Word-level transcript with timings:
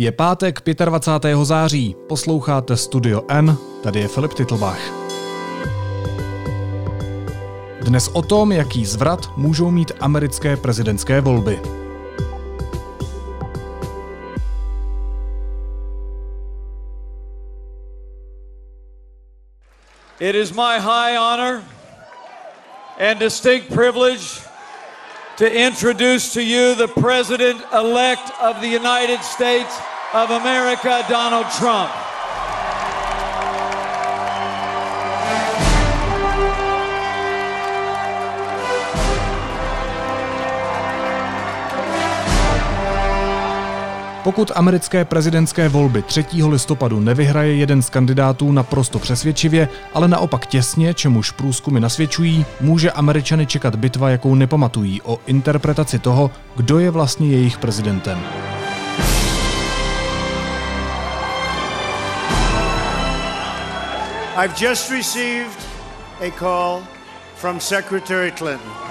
Je 0.00 0.12
pátek 0.12 0.62
25. 0.84 1.44
září, 1.44 1.96
posloucháte 2.08 2.76
Studio 2.76 3.22
N, 3.28 3.56
tady 3.82 4.00
je 4.00 4.08
Filip 4.08 4.34
Titlbach. 4.34 4.80
Dnes 7.80 8.08
o 8.08 8.22
tom, 8.22 8.52
jaký 8.52 8.86
zvrat 8.86 9.20
můžou 9.36 9.70
mít 9.70 9.92
americké 10.00 10.56
prezidentské 10.56 11.20
volby. 11.20 11.60
It 20.20 20.34
is 20.34 20.52
my 20.52 20.78
high 20.78 21.16
honor 21.16 21.62
and 23.10 23.18
distinct 23.18 23.74
privilege 23.74 24.47
to 25.38 25.48
introduce 25.56 26.32
to 26.32 26.42
you 26.42 26.74
the 26.74 26.88
President 26.88 27.64
elect 27.72 28.32
of 28.40 28.60
the 28.60 28.66
United 28.66 29.22
States 29.22 29.78
of 30.12 30.30
America, 30.30 31.04
Donald 31.08 31.46
Trump. 31.52 31.92
Pokud 44.28 44.52
americké 44.54 45.04
prezidentské 45.04 45.68
volby 45.68 46.02
3. 46.02 46.24
listopadu 46.48 47.00
nevyhraje 47.00 47.54
jeden 47.54 47.82
z 47.82 47.90
kandidátů 47.90 48.52
naprosto 48.52 48.98
přesvědčivě, 48.98 49.68
ale 49.94 50.08
naopak 50.08 50.46
těsně, 50.46 50.94
čemuž 50.94 51.30
průzkumy 51.30 51.80
nasvědčují, 51.80 52.46
může 52.60 52.92
Američany 52.92 53.46
čekat 53.46 53.76
bitva, 53.76 54.10
jakou 54.10 54.34
nepamatují 54.34 55.02
o 55.02 55.18
interpretaci 55.26 55.98
toho, 55.98 56.30
kdo 56.56 56.78
je 56.78 56.90
vlastně 56.90 57.28
jejich 57.28 57.58
prezidentem. 57.58 58.18
I've 64.44 64.54
just 64.66 64.90
received 64.90 65.58
a 66.20 66.30
call 66.38 66.82
from 67.36 67.60
Secretary 67.60 68.32
Clinton. 68.32 68.87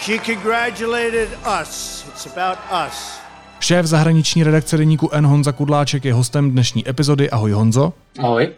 She 0.00 0.18
congratulated 0.18 1.28
us. 1.60 2.04
It's 2.08 2.26
about 2.26 2.58
us. 2.88 3.20
Šéf 3.60 3.86
zahraniční 3.86 4.44
redakce 4.44 4.76
deníku 4.76 5.10
N. 5.12 5.26
Honza 5.26 5.52
Kudláček 5.52 6.04
je 6.04 6.14
hostem 6.14 6.50
dnešní 6.50 6.88
epizody. 6.88 7.30
Ahoj 7.30 7.52
Honzo. 7.52 7.92
Ahoj. 8.18 8.48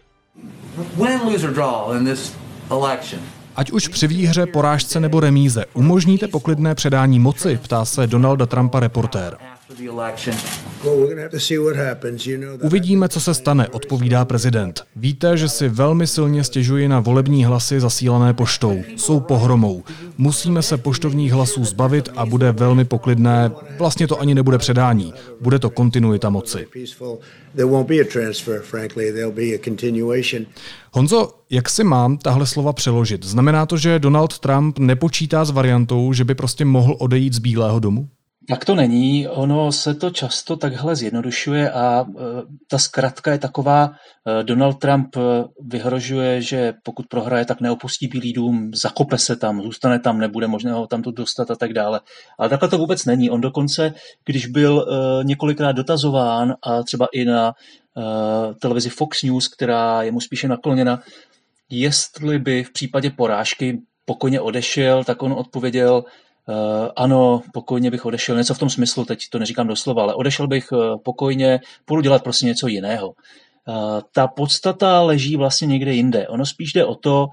Win, 0.76 1.20
lose 1.24 1.48
or 1.48 1.54
draw 1.54 1.96
in 1.96 2.04
this 2.04 2.34
election. 2.70 3.22
Ať 3.56 3.70
už 3.70 3.88
při 3.88 4.06
výhře, 4.06 4.46
porážce 4.46 5.00
nebo 5.00 5.20
remíze, 5.20 5.64
umožníte 5.74 6.28
poklidné 6.28 6.74
předání 6.74 7.18
moci, 7.18 7.58
ptá 7.62 7.84
se 7.84 8.06
Donalda 8.06 8.46
Trumpa 8.46 8.80
reportér. 8.80 9.36
Uvidíme, 12.62 13.08
co 13.08 13.20
se 13.20 13.34
stane, 13.34 13.68
odpovídá 13.68 14.24
prezident. 14.24 14.82
Víte, 14.96 15.36
že 15.36 15.48
si 15.48 15.68
velmi 15.68 16.06
silně 16.06 16.44
stěžuji 16.44 16.88
na 16.88 17.00
volební 17.00 17.44
hlasy 17.44 17.80
zasílané 17.80 18.34
poštou. 18.34 18.82
Jsou 18.96 19.20
pohromou. 19.20 19.82
Musíme 20.18 20.62
se 20.62 20.76
poštovních 20.76 21.32
hlasů 21.32 21.64
zbavit 21.64 22.08
a 22.16 22.26
bude 22.26 22.52
velmi 22.52 22.84
poklidné. 22.84 23.50
Vlastně 23.78 24.06
to 24.06 24.20
ani 24.20 24.34
nebude 24.34 24.58
předání. 24.58 25.14
Bude 25.40 25.58
to 25.58 25.70
kontinuita 25.70 26.30
moci. 26.30 26.66
Honzo, 30.92 31.34
jak 31.50 31.70
si 31.70 31.84
mám 31.84 32.18
tahle 32.18 32.46
slova 32.46 32.72
přeložit? 32.72 33.24
Znamená 33.24 33.66
to, 33.66 33.76
že 33.76 33.98
Donald 33.98 34.38
Trump 34.38 34.78
nepočítá 34.78 35.44
s 35.44 35.50
variantou, 35.50 36.12
že 36.12 36.24
by 36.24 36.34
prostě 36.34 36.64
mohl 36.64 36.96
odejít 36.98 37.32
z 37.32 37.38
Bílého 37.38 37.78
domu? 37.80 38.08
Tak 38.48 38.64
to 38.64 38.74
není, 38.74 39.28
ono 39.28 39.72
se 39.72 39.94
to 39.94 40.10
často 40.10 40.56
takhle 40.56 40.96
zjednodušuje 40.96 41.70
a 41.70 42.04
e, 42.08 42.22
ta 42.68 42.78
zkratka 42.78 43.32
je 43.32 43.38
taková, 43.38 43.90
e, 44.40 44.42
Donald 44.42 44.78
Trump 44.78 45.16
e, 45.16 45.20
vyhrožuje, 45.60 46.42
že 46.42 46.74
pokud 46.82 47.06
prohraje, 47.06 47.44
tak 47.44 47.60
neopustí 47.60 48.08
Bílý 48.08 48.32
dům, 48.32 48.70
zakope 48.74 49.18
se 49.18 49.36
tam, 49.36 49.62
zůstane 49.62 49.98
tam, 49.98 50.18
nebude 50.18 50.46
možné 50.46 50.72
ho 50.72 50.86
tam 50.86 51.02
to 51.02 51.10
dostat 51.10 51.50
a 51.50 51.56
tak 51.56 51.72
dále. 51.72 52.00
Ale 52.38 52.48
takhle 52.48 52.68
to 52.68 52.78
vůbec 52.78 53.04
není. 53.04 53.30
On 53.30 53.40
dokonce, 53.40 53.94
když 54.24 54.46
byl 54.46 54.86
několikrát 55.22 55.72
dotazován 55.72 56.54
a 56.62 56.82
třeba 56.82 57.08
i 57.12 57.24
na 57.24 57.52
televizi 58.60 58.90
Fox 58.90 59.22
News, 59.22 59.48
která 59.48 60.02
je 60.02 60.12
mu 60.12 60.20
spíše 60.20 60.48
nakloněna, 60.48 61.02
jestli 61.70 62.38
by 62.38 62.64
v 62.64 62.72
případě 62.72 63.10
porážky 63.10 63.78
pokojně 64.04 64.40
odešel, 64.40 65.04
tak 65.04 65.22
on 65.22 65.32
odpověděl, 65.32 66.04
ano, 66.96 67.42
pokojně 67.52 67.90
bych 67.90 68.06
odešel, 68.06 68.36
něco 68.36 68.54
v 68.54 68.58
tom 68.58 68.70
smyslu, 68.70 69.04
teď 69.04 69.28
to 69.30 69.38
neříkám 69.38 69.66
doslova, 69.66 70.02
ale 70.02 70.14
odešel 70.14 70.46
bych 70.46 70.72
uh, 70.72 70.96
pokojně, 71.02 71.60
půjdu 71.84 72.02
dělat 72.02 72.22
prostě 72.22 72.46
něco 72.46 72.66
jiného. 72.66 73.14
Uh, 73.68 74.00
ta 74.14 74.26
podstata 74.26 75.02
leží 75.02 75.36
vlastně 75.36 75.66
někde 75.66 75.94
jinde. 75.94 76.28
Ono 76.28 76.46
spíš 76.46 76.72
jde 76.72 76.84
o 76.84 76.94
to, 76.94 77.26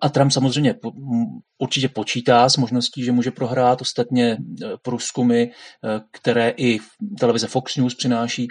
a 0.00 0.08
Trump 0.08 0.32
samozřejmě 0.32 0.74
určitě 1.58 1.88
počítá 1.88 2.48
s 2.48 2.56
možností, 2.56 3.04
že 3.04 3.12
může 3.12 3.30
prohrát. 3.30 3.80
Ostatně 3.80 4.26
e, 4.26 4.36
průzkumy, 4.82 5.46
které 6.10 6.54
i 6.56 6.78
televize 7.20 7.46
Fox 7.46 7.76
News 7.76 7.94
přináší, 7.94 8.48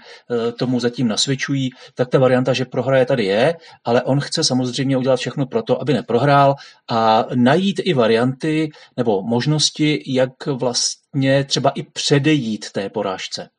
tomu 0.57 0.79
zatím 0.79 1.07
nasvědčují. 1.07 1.69
Tak 1.95 2.09
ta 2.09 2.19
varianta, 2.19 2.53
že 2.53 2.65
prohraje 2.65 3.05
tady 3.05 3.25
je, 3.25 3.55
ale 3.85 4.03
on 4.03 4.19
chce 4.19 4.43
samozřejmě 4.43 4.97
udělat 4.97 5.19
všechno 5.19 5.45
pro 5.45 5.63
to, 5.63 5.81
aby 5.81 5.93
neprohrál 5.93 6.55
a 6.89 7.25
najít 7.35 7.81
i 7.83 7.93
varianty 7.93 8.69
nebo 8.97 9.21
možnosti, 9.21 10.03
jak 10.07 10.45
vlastně 10.45 11.43
třeba 11.43 11.69
i 11.69 11.83
předejít 11.83 12.71
té 12.71 12.89
porážce. 12.89 13.49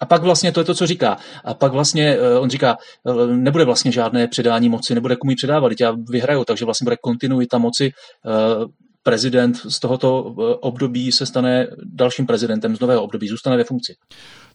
A 0.00 0.06
pak 0.06 0.22
vlastně 0.22 0.52
to 0.52 0.60
je 0.60 0.64
to, 0.64 0.74
co 0.74 0.86
říká. 0.86 1.16
A 1.44 1.54
pak 1.54 1.72
vlastně 1.72 2.16
eh, 2.16 2.38
on 2.38 2.50
říká, 2.50 2.76
eh, 3.08 3.26
nebude 3.26 3.64
vlastně 3.64 3.92
žádné 3.92 4.28
předání 4.28 4.68
moci, 4.68 4.94
nebude 4.94 5.16
komu 5.16 5.30
ji 5.30 5.36
předávat, 5.36 5.72
já 5.80 5.96
vyhraju, 6.08 6.44
takže 6.44 6.64
vlastně 6.64 6.84
bude 6.84 6.96
kontinuita 6.96 7.58
moci. 7.58 7.92
Eh, 8.26 8.66
prezident 9.02 9.56
z 9.56 9.80
tohoto 9.80 10.22
období 10.60 11.12
se 11.12 11.26
stane 11.26 11.66
dalším 11.84 12.26
prezidentem 12.26 12.76
z 12.76 12.80
nového 12.80 13.02
období, 13.02 13.28
zůstane 13.28 13.56
ve 13.56 13.64
funkci. 13.64 13.94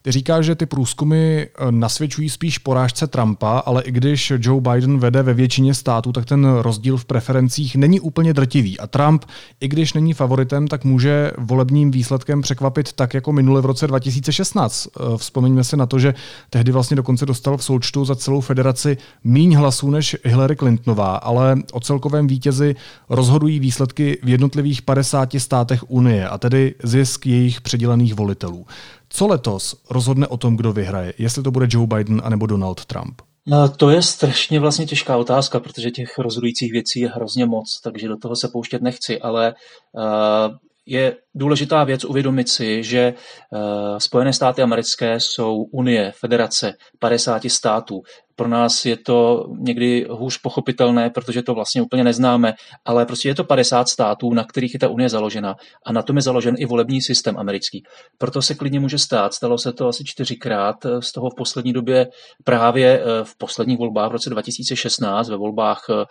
Ty 0.07 0.11
říkáš, 0.11 0.45
že 0.45 0.55
ty 0.55 0.65
průzkumy 0.65 1.41
eh, 1.41 1.47
nasvědčují 1.69 2.29
spíš 2.29 2.57
porážce 2.57 3.07
Trumpa, 3.07 3.59
ale 3.59 3.83
i 3.83 3.91
když 3.91 4.33
Joe 4.39 4.61
Biden 4.61 4.99
vede 4.99 5.23
ve 5.23 5.33
většině 5.33 5.73
států, 5.73 6.11
tak 6.11 6.25
ten 6.25 6.45
rozdíl 6.45 6.97
v 6.97 7.05
preferencích 7.05 7.75
není 7.75 7.99
úplně 7.99 8.33
drtivý. 8.33 8.79
A 8.79 8.87
Trump, 8.87 9.25
i 9.59 9.67
když 9.67 9.93
není 9.93 10.13
favoritem, 10.13 10.67
tak 10.67 10.83
může 10.83 11.31
volebním 11.37 11.91
výsledkem 11.91 12.41
překvapit 12.41 12.93
tak 12.93 13.13
jako 13.13 13.31
minule 13.31 13.61
v 13.61 13.65
roce 13.65 13.87
2016. 13.87 14.87
Eh, 14.87 15.17
vzpomeňme 15.17 15.63
si 15.63 15.77
na 15.77 15.85
to, 15.85 15.99
že 15.99 16.13
tehdy 16.49 16.71
vlastně 16.71 16.95
dokonce 16.95 17.25
dostal 17.25 17.57
v 17.57 17.63
součtu 17.63 18.05
za 18.05 18.15
celou 18.15 18.41
federaci 18.41 18.97
míň 19.23 19.55
hlasů 19.55 19.89
než 19.89 20.17
Hillary 20.23 20.55
Clintonová, 20.55 21.15
ale 21.15 21.55
o 21.71 21.79
celkovém 21.79 22.27
vítězi 22.27 22.75
rozhodují 23.09 23.59
výsledky 23.59 24.17
v 24.23 24.29
jednotlivých 24.29 24.81
50 24.81 25.29
státech 25.37 25.91
Unie, 25.91 26.27
a 26.27 26.37
tedy 26.37 26.75
zisk 26.83 27.25
jejich 27.25 27.61
předělených 27.61 28.15
volitelů. 28.15 28.65
Co 29.09 29.27
letos 29.27 29.75
rozhodne 29.89 30.27
o 30.27 30.37
tom, 30.37 30.57
kdo 30.57 30.73
vyhraje? 30.73 31.13
Jestli 31.17 31.43
to 31.43 31.51
bude 31.51 31.67
Joe 31.69 31.87
Biden 31.87 32.21
anebo 32.23 32.45
Donald 32.45 32.85
Trump? 32.85 33.21
No, 33.47 33.69
to 33.69 33.89
je 33.89 34.01
strašně 34.01 34.59
vlastně 34.59 34.85
těžká 34.85 35.17
otázka, 35.17 35.59
protože 35.59 35.91
těch 35.91 36.17
rozhodujících 36.17 36.71
věcí 36.71 36.99
je 36.99 37.09
hrozně 37.09 37.45
moc, 37.45 37.79
takže 37.83 38.07
do 38.07 38.17
toho 38.17 38.35
se 38.35 38.47
pouštět 38.53 38.81
nechci, 38.81 39.21
ale 39.21 39.53
uh, 39.91 40.55
je 40.85 41.15
důležitá 41.35 41.83
věc 41.83 42.05
uvědomit 42.05 42.49
si, 42.49 42.83
že 42.83 43.13
uh, 43.13 43.97
Spojené 43.97 44.33
státy 44.33 44.61
americké 44.61 45.19
jsou 45.19 45.63
unie, 45.73 46.13
federace 46.19 46.73
50 46.99 47.41
států 47.47 48.01
pro 48.37 48.47
nás 48.47 48.85
je 48.85 48.97
to 48.97 49.45
někdy 49.59 50.05
hůř 50.09 50.37
pochopitelné, 50.37 51.09
protože 51.09 51.41
to 51.41 51.53
vlastně 51.53 51.81
úplně 51.81 52.03
neznáme, 52.03 52.53
ale 52.85 53.05
prostě 53.05 53.29
je 53.29 53.35
to 53.35 53.43
50 53.43 53.89
států, 53.89 54.33
na 54.33 54.43
kterých 54.43 54.73
je 54.73 54.79
ta 54.79 54.89
unie 54.89 55.09
založena 55.09 55.55
a 55.85 55.91
na 55.91 56.01
tom 56.01 56.15
je 56.15 56.21
založen 56.21 56.55
i 56.57 56.65
volební 56.65 57.01
systém 57.01 57.37
americký. 57.37 57.83
Proto 58.17 58.41
se 58.41 58.55
klidně 58.55 58.79
může 58.79 58.97
stát, 58.97 59.33
stalo 59.33 59.57
se 59.57 59.73
to 59.73 59.87
asi 59.87 60.03
čtyřikrát, 60.03 60.75
z 60.99 61.11
toho 61.11 61.29
v 61.29 61.35
poslední 61.35 61.73
době 61.73 62.07
právě 62.43 63.01
eh, 63.01 63.23
v 63.23 63.37
posledních 63.37 63.77
volbách 63.77 64.09
v 64.09 64.11
roce 64.11 64.29
2016, 64.29 65.29
ve 65.29 65.37
volbách 65.37 65.85
eh, 65.89 66.05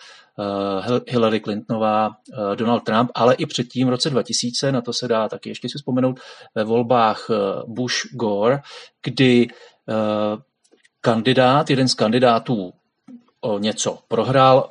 Hillary 1.09 1.41
Clintonová, 1.41 2.09
eh, 2.09 2.57
Donald 2.57 2.81
Trump, 2.81 3.11
ale 3.15 3.35
i 3.35 3.47
předtím 3.47 3.87
v 3.87 3.91
roce 3.91 4.11
2000, 4.11 4.73
na 4.73 4.81
to 4.81 4.93
se 4.93 5.09
dá 5.09 5.29
taky 5.29 5.49
ještě 5.49 5.69
si 5.69 5.79
vzpomenout, 5.79 6.21
ve 6.55 6.65
volbách 6.65 7.31
Bush-Gore, 7.67 8.61
kdy 9.03 9.49
kandidát, 11.07 11.71
jeden 11.71 11.89
z 11.89 11.95
kandidátů 11.95 12.73
o 13.41 13.59
něco 13.59 13.99
prohrál 14.09 14.71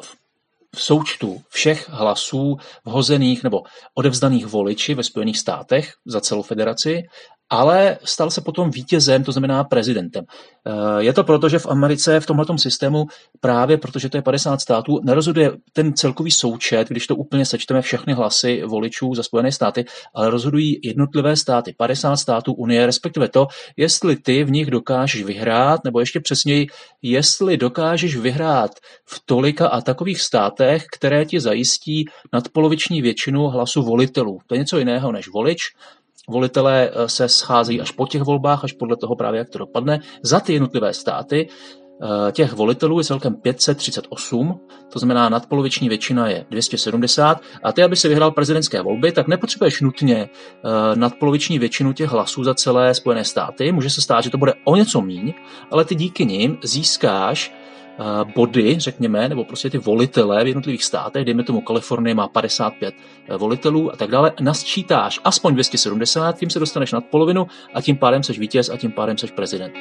v 0.75 0.81
součtu 0.81 1.41
všech 1.49 1.89
hlasů 1.89 2.57
vhozených 2.85 3.43
nebo 3.43 3.63
odevzdaných 3.93 4.45
voliči 4.45 4.93
ve 4.93 5.03
Spojených 5.03 5.39
státech 5.39 5.93
za 6.05 6.21
celou 6.21 6.41
federaci 6.41 7.03
ale 7.49 7.97
stal 8.03 8.31
se 8.31 8.41
potom 8.41 8.69
vítězem, 8.69 9.23
to 9.23 9.31
znamená 9.31 9.63
prezidentem. 9.63 10.25
Eh, 10.67 11.03
je 11.03 11.13
to 11.13 11.23
proto, 11.23 11.49
že 11.49 11.59
v 11.59 11.67
Americe 11.67 12.19
v 12.19 12.25
tomhle 12.25 12.45
systému 12.57 13.05
právě 13.39 13.77
protože 13.77 14.09
to 14.09 14.17
je 14.17 14.21
50 14.21 14.61
států, 14.61 14.99
nerozhoduje 15.03 15.51
ten 15.73 15.93
celkový 15.93 16.31
součet, 16.31 16.87
když 16.87 17.07
to 17.07 17.15
úplně 17.15 17.45
sečteme 17.45 17.81
všechny 17.81 18.13
hlasy 18.13 18.63
voličů 18.65 19.15
za 19.15 19.23
Spojené 19.23 19.51
státy, 19.51 19.85
ale 20.13 20.29
rozhodují 20.29 20.79
jednotlivé 20.83 21.35
státy, 21.35 21.73
50 21.77 22.15
států 22.15 22.53
Unie, 22.53 22.85
respektive 22.85 23.29
to, 23.29 23.47
jestli 23.77 24.15
ty 24.15 24.43
v 24.43 24.51
nich 24.51 24.71
dokážeš 24.71 25.23
vyhrát, 25.23 25.83
nebo 25.83 25.99
ještě 25.99 26.19
přesněji, 26.19 26.67
jestli 27.01 27.57
dokážeš 27.57 28.15
vyhrát 28.15 28.71
v 29.05 29.21
tolika 29.25 29.67
a 29.67 29.81
takových 29.81 30.21
státech, 30.21 30.85
které 30.97 31.25
ti 31.25 31.39
zajistí 31.39 32.05
nadpoloviční 32.33 33.01
většinu 33.01 33.47
hlasu 33.47 33.81
volitelů. 33.81 34.39
To 34.47 34.55
je 34.55 34.59
něco 34.59 34.77
jiného 34.77 35.11
než 35.11 35.27
volič, 35.27 35.59
Volitelé 36.29 36.89
eh, 36.89 37.09
se 37.09 37.29
scházejí 37.29 37.81
až 37.81 37.91
po 37.91 38.07
těch 38.07 38.21
volbách, 38.21 38.63
až 38.63 38.73
podle 38.73 38.97
toho 38.97 39.15
právě, 39.15 39.37
jak 39.37 39.49
to 39.49 39.57
dopadne. 39.57 39.99
Za 40.21 40.39
ty 40.39 40.53
jednotlivé 40.53 40.93
státy 40.93 41.47
eh, 41.47 42.31
těch 42.31 42.53
volitelů 42.53 42.99
je 42.99 43.03
celkem 43.03 43.35
538, 43.35 44.59
to 44.93 44.99
znamená 44.99 45.29
nadpoloviční 45.29 45.89
většina 45.89 46.27
je 46.27 46.45
270 46.49 47.41
a 47.63 47.71
ty, 47.71 47.83
aby 47.83 47.95
si 47.95 48.07
vyhrál 48.07 48.31
prezidentské 48.31 48.81
volby, 48.81 49.11
tak 49.11 49.27
nepotřebuješ 49.27 49.81
nutně 49.81 50.29
eh, 50.29 50.95
nadpoloviční 50.95 51.59
většinu 51.59 51.93
těch 51.93 52.09
hlasů 52.09 52.43
za 52.43 52.53
celé 52.53 52.93
Spojené 52.93 53.23
státy. 53.23 53.71
Může 53.71 53.89
se 53.89 54.01
stát, 54.01 54.23
že 54.23 54.29
to 54.29 54.37
bude 54.37 54.53
o 54.63 54.75
něco 54.75 55.01
míň, 55.01 55.33
ale 55.71 55.85
ty 55.85 55.95
díky 55.95 56.25
nim 56.25 56.57
získáš 56.63 57.53
body, 58.35 58.79
řekněme, 58.79 59.29
nebo 59.29 59.43
prostě 59.43 59.69
ty 59.69 59.77
volitele 59.77 60.43
v 60.43 60.47
jednotlivých 60.47 60.83
státech, 60.83 61.25
dejme 61.25 61.43
tomu 61.43 61.61
Kalifornie 61.61 62.15
má 62.15 62.27
55 62.27 62.95
eh, 63.29 63.37
volitelů 63.37 63.93
a 63.93 63.95
tak 63.95 64.11
dále, 64.11 64.31
nasčítáš 64.41 65.19
aspoň 65.23 65.53
270, 65.53 66.37
tím 66.37 66.49
se 66.49 66.59
dostaneš 66.59 66.91
nad 66.91 67.05
polovinu 67.05 67.47
a 67.73 67.81
tím 67.81 67.97
pádem 67.97 68.23
seš 68.23 68.39
vítěz 68.39 68.69
a 68.69 68.77
tím 68.77 68.91
pádem 68.91 69.17
seš 69.17 69.31
prezident. 69.31 69.73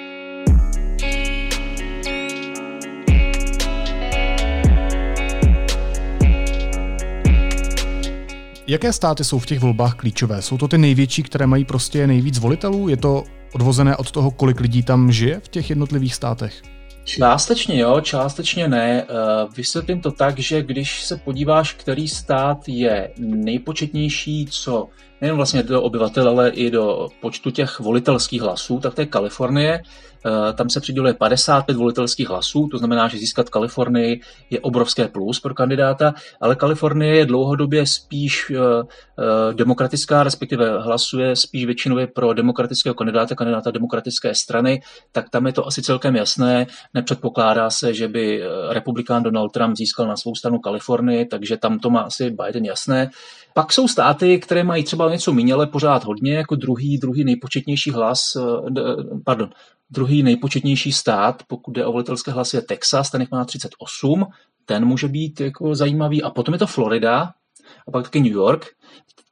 Jaké 8.67 8.93
státy 8.93 9.25
jsou 9.25 9.39
v 9.39 9.47
těch 9.47 9.61
volbách 9.61 9.95
klíčové? 9.95 10.43
Jsou 10.43 10.59
to 10.59 10.69
ty 10.69 10.79
největší, 10.79 11.23
které 11.23 11.47
mají 11.47 11.65
prostě 11.65 12.07
nejvíc 12.07 12.39
volitelů? 12.39 12.89
Je 12.89 12.97
to 12.97 13.25
odvozené 13.53 13.97
od 13.97 14.11
toho, 14.11 14.31
kolik 14.31 14.61
lidí 14.61 14.83
tam 14.83 15.13
žije 15.13 15.41
v 15.41 15.49
těch 15.49 15.71
jednotlivých 15.71 16.15
státech? 16.15 16.74
Částečně 17.05 17.81
jo, 17.81 18.01
částečně 18.01 18.69
ne. 18.69 19.03
Eh, 19.03 19.07
vysvětlím 19.57 20.01
to 20.01 20.11
tak, 20.11 20.39
že 20.39 20.63
když 20.63 21.05
se 21.05 21.17
podíváš, 21.17 21.73
který 21.73 22.09
stát 22.09 22.69
je 22.69 23.11
nejpočetnější, 23.19 24.47
co 24.51 24.89
nejen 25.25 25.37
vlastně 25.37 25.63
do 25.63 25.83
obyvatel, 25.83 26.29
ale 26.29 26.49
i 26.51 26.71
do 26.71 27.09
počtu 27.21 27.51
těch 27.51 27.81
volitelských 27.81 28.43
hlasů, 28.43 28.81
tak 28.81 28.95
to 28.95 29.01
je 29.01 29.07
Kalifornie. 29.07 29.83
Eh, 30.27 30.53
tam 30.53 30.71
se 30.71 30.81
přiděluje 30.81 31.15
55 31.15 31.77
volitelských 31.77 32.29
hlasů, 32.29 32.69
to 32.71 32.79
znamená, 32.79 33.09
že 33.09 33.19
získat 33.19 33.51
Kalifornii 33.51 34.21
je 34.51 34.61
obrovské 34.61 35.09
plus 35.09 35.41
pro 35.41 35.55
kandidáta, 35.55 36.15
ale 36.41 36.57
Kalifornie 36.57 37.17
je 37.17 37.27
dlouhodobě 37.27 37.87
spíš 37.87 38.51
eh, 38.51 38.59
eh, 38.59 39.55
demokratická, 39.55 40.23
respektive 40.23 40.79
hlasuje 40.81 41.37
spíš 41.37 41.65
většinově 41.67 42.07
pro 42.07 42.33
demokratického 42.33 42.95
kandidáta, 42.95 43.35
kandidáta 43.35 43.71
demokratické 43.71 44.35
strany, 44.35 44.83
tak 45.13 45.31
tam 45.31 45.47
je 45.47 45.53
to 45.53 45.67
asi 45.67 45.83
celkem 45.83 46.17
jasné. 46.17 46.67
Nepředpokládá 46.95 47.71
se, 47.71 47.95
že 47.95 48.09
by 48.09 48.43
republikán 48.69 49.23
Donald 49.23 49.53
Trump 49.53 49.77
získal 49.77 50.09
na 50.09 50.17
svou 50.17 50.35
stranu 50.35 50.59
Kalifornii, 50.59 51.27
takže 51.27 51.57
tam 51.57 51.79
to 51.79 51.91
má 51.91 52.01
asi 52.01 52.31
Biden 52.31 52.65
jasné. 52.65 53.11
Pak 53.55 53.73
jsou 53.73 53.89
státy, 53.89 54.39
které 54.39 54.65
mají 54.65 54.85
třeba 54.85 55.11
něco 55.11 55.33
méně, 55.33 55.55
ale 55.55 55.67
pořád 55.67 56.05
hodně, 56.05 56.35
jako 56.35 56.57
druhý, 56.57 56.99
druhý 56.99 57.25
nejpočetnější 57.25 57.91
hlas, 57.91 58.21
pardon, 59.25 59.51
Druhý 59.91 60.23
nejpočetnější 60.23 60.93
stát, 60.93 61.43
pokud 61.47 61.73
jde 61.73 61.87
o 61.87 61.93
volitelské 61.93 62.31
hlasy, 62.31 62.57
je 62.57 62.63
Texas, 62.63 63.11
ten 63.11 63.27
má 63.33 63.45
38, 63.45 64.27
ten 64.65 64.85
může 64.85 65.09
být 65.09 65.41
jako 65.41 65.75
zajímavý. 65.75 66.23
A 66.23 66.31
potom 66.31 66.53
je 66.53 66.59
to 66.59 66.67
Florida, 66.67 67.33
a 67.89 67.91
pak 67.93 68.05
taky 68.05 68.21
New 68.21 68.33
York, 68.33 68.67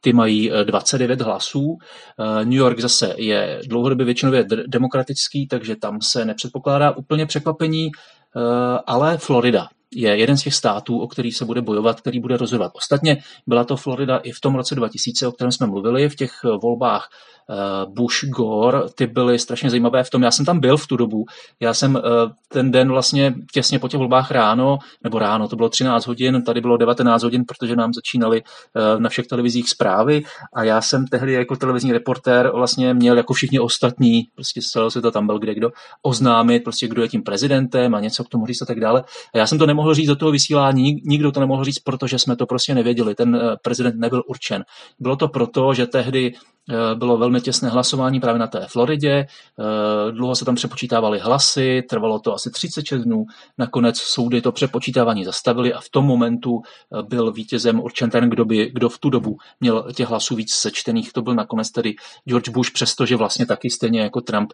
ty 0.00 0.12
mají 0.12 0.50
29 0.64 1.20
eh, 1.20 1.24
hlasů. 1.24 1.78
Eh, 2.20 2.44
New 2.44 2.58
York 2.58 2.80
zase 2.80 3.14
je 3.18 3.60
dlouhodobě 3.66 4.06
většinově 4.06 4.46
demokratický, 4.66 5.48
takže 5.48 5.76
tam 5.76 6.00
se 6.00 6.24
nepředpokládá 6.24 6.90
úplně 6.90 7.26
překvapení, 7.26 7.86
eh, 7.86 8.78
ale 8.86 9.18
Florida 9.18 9.68
je 9.94 10.16
jeden 10.16 10.36
z 10.36 10.42
těch 10.42 10.54
států, 10.54 11.00
o 11.00 11.06
který 11.06 11.32
se 11.32 11.44
bude 11.44 11.62
bojovat, 11.62 12.00
který 12.00 12.20
bude 12.20 12.36
rozhodovat. 12.36 12.72
Ostatně 12.74 13.22
byla 13.46 13.64
to 13.64 13.76
Florida 13.76 14.16
i 14.16 14.32
v 14.32 14.40
tom 14.40 14.54
roce 14.54 14.74
2000, 14.74 15.26
o 15.26 15.32
kterém 15.32 15.52
jsme 15.52 15.66
mluvili, 15.66 16.08
v 16.08 16.16
těch 16.16 16.32
volbách 16.62 17.08
Eh, 17.50 17.86
Bush 17.86 18.24
Gore, 18.24 18.80
ty 18.94 19.06
byly 19.06 19.38
strašně 19.38 19.70
zajímavé 19.70 20.04
v 20.04 20.10
tom. 20.10 20.22
Já 20.22 20.30
jsem 20.30 20.46
tam 20.46 20.60
byl 20.60 20.76
v 20.76 20.86
tu 20.86 20.96
dobu. 20.96 21.24
Já 21.60 21.74
jsem 21.74 21.96
eh, 21.96 22.00
ten 22.48 22.70
den 22.70 22.88
vlastně 22.88 23.34
těsně 23.52 23.78
po 23.78 23.88
těch 23.88 23.98
volbách 23.98 24.30
ráno, 24.30 24.78
nebo 25.04 25.18
ráno, 25.18 25.48
to 25.48 25.56
bylo 25.56 25.68
13 25.68 26.06
hodin, 26.06 26.42
tady 26.42 26.60
bylo 26.60 26.76
19 26.76 27.22
hodin, 27.22 27.44
protože 27.48 27.76
nám 27.76 27.94
začínaly 27.94 28.42
eh, 28.42 29.00
na 29.00 29.08
všech 29.08 29.26
televizích 29.26 29.70
zprávy 29.70 30.22
a 30.52 30.64
já 30.64 30.80
jsem 30.80 31.06
tehdy 31.06 31.32
jako 31.32 31.56
televizní 31.56 31.92
reportér 31.92 32.50
vlastně 32.54 32.94
měl 32.94 33.16
jako 33.16 33.32
všichni 33.32 33.60
ostatní, 33.60 34.26
prostě 34.34 34.62
z 34.62 34.66
celého 34.66 34.90
světa 34.90 35.10
tam 35.10 35.26
byl 35.26 35.38
kde 35.38 35.54
kdo, 35.54 35.70
oznámit 36.02 36.64
prostě 36.64 36.88
kdo 36.88 37.02
je 37.02 37.08
tím 37.08 37.22
prezidentem 37.22 37.94
a 37.94 38.00
něco 38.00 38.24
k 38.24 38.28
tomu 38.28 38.46
říct 38.46 38.62
a 38.62 38.66
tak 38.66 38.80
dále. 38.80 39.04
A 39.34 39.38
já 39.38 39.46
jsem 39.46 39.58
to 39.58 39.66
nemohl 39.66 39.81
říct 39.94 40.08
do 40.08 40.16
toho 40.16 40.32
vysílání, 40.32 41.02
nikdo 41.04 41.32
to 41.32 41.40
nemohl 41.40 41.64
říct, 41.64 41.78
protože 41.78 42.18
jsme 42.18 42.36
to 42.36 42.46
prostě 42.46 42.74
nevěděli. 42.74 43.14
Ten 43.14 43.40
prezident 43.62 44.00
nebyl 44.00 44.22
určen. 44.28 44.64
Bylo 45.00 45.16
to 45.16 45.28
proto, 45.28 45.74
že 45.74 45.86
tehdy 45.86 46.32
Eh, 46.70 46.94
bylo 46.94 47.18
velmi 47.18 47.40
těsné 47.40 47.68
hlasování 47.68 48.20
právě 48.20 48.38
na 48.38 48.46
té 48.46 48.66
Floridě, 48.66 49.10
eh, 49.10 50.12
dlouho 50.12 50.36
se 50.36 50.44
tam 50.44 50.54
přepočítávaly 50.54 51.18
hlasy, 51.18 51.82
trvalo 51.88 52.18
to 52.18 52.34
asi 52.34 52.50
36 52.50 53.02
dnů, 53.04 53.24
nakonec 53.58 53.98
soudy 53.98 54.40
to 54.40 54.52
přepočítávání 54.52 55.24
zastavili 55.24 55.72
a 55.72 55.80
v 55.80 55.88
tom 55.88 56.04
momentu 56.04 56.60
eh, 56.62 57.02
byl 57.02 57.32
vítězem 57.32 57.80
určen 57.80 58.10
ten, 58.10 58.30
kdo, 58.30 58.44
by, 58.44 58.70
kdo 58.74 58.88
v 58.88 58.98
tu 58.98 59.10
dobu 59.10 59.36
měl 59.60 59.86
těch 59.94 60.08
hlasů 60.08 60.36
víc 60.36 60.54
sečtených, 60.54 61.12
to 61.12 61.22
byl 61.22 61.34
nakonec 61.34 61.70
tedy 61.70 61.94
George 62.28 62.48
Bush, 62.48 62.70
přestože 62.70 63.16
vlastně 63.16 63.46
taky 63.46 63.70
stejně 63.70 64.00
jako 64.00 64.20
Trump 64.20 64.52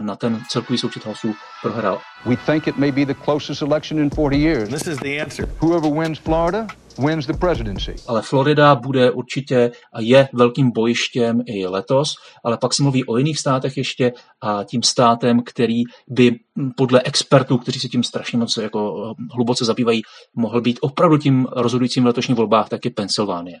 na 0.00 0.16
ten 0.16 0.42
celkový 0.48 0.78
součet 0.78 1.04
hlasů 1.04 1.34
prohrál. 1.62 2.00
We 2.26 2.36
think 2.36 2.66
it 2.66 2.76
may 2.76 2.92
be 2.92 3.04
the 3.04 3.14
closest 3.24 3.62
election 3.62 3.98
in 3.98 4.10
40 4.10 4.36
years. 4.36 4.59
This 4.66 4.86
is 4.86 4.98
the 4.98 5.22
answer. 5.22 5.48
Whoever 5.60 5.92
wins 5.92 6.18
Florida 6.18 6.66
wins 6.98 7.26
the 7.26 7.32
presidency. 7.32 7.94
Ale 8.06 8.22
Florida 8.22 8.74
bude 8.74 9.10
určitě 9.10 9.70
a 9.92 10.00
je 10.00 10.28
velkým 10.32 10.70
bojištěm 10.70 11.40
i 11.46 11.66
letos, 11.66 12.14
ale 12.44 12.58
pak 12.58 12.74
se 12.74 12.82
mluví 12.82 13.04
o 13.04 13.16
jiných 13.16 13.38
státech 13.38 13.76
ještě 13.76 14.12
a 14.42 14.64
tím 14.64 14.82
státem, 14.82 15.42
který 15.42 15.82
by 16.08 16.32
podle 16.76 17.02
expertů, 17.04 17.58
kteří 17.58 17.80
se 17.80 17.88
tím 17.88 18.02
strašně 18.02 18.38
moc 18.38 18.56
jako 18.56 19.12
hluboce 19.34 19.64
zabývají, 19.64 20.02
mohl 20.36 20.60
být 20.60 20.78
opravdu 20.80 21.18
tím 21.18 21.46
rozhodujícím 21.52 22.02
v 22.02 22.06
letošních 22.06 22.36
volbách, 22.36 22.68
tak 22.68 22.84
je 22.84 22.90
Pensylvánie. 22.90 23.56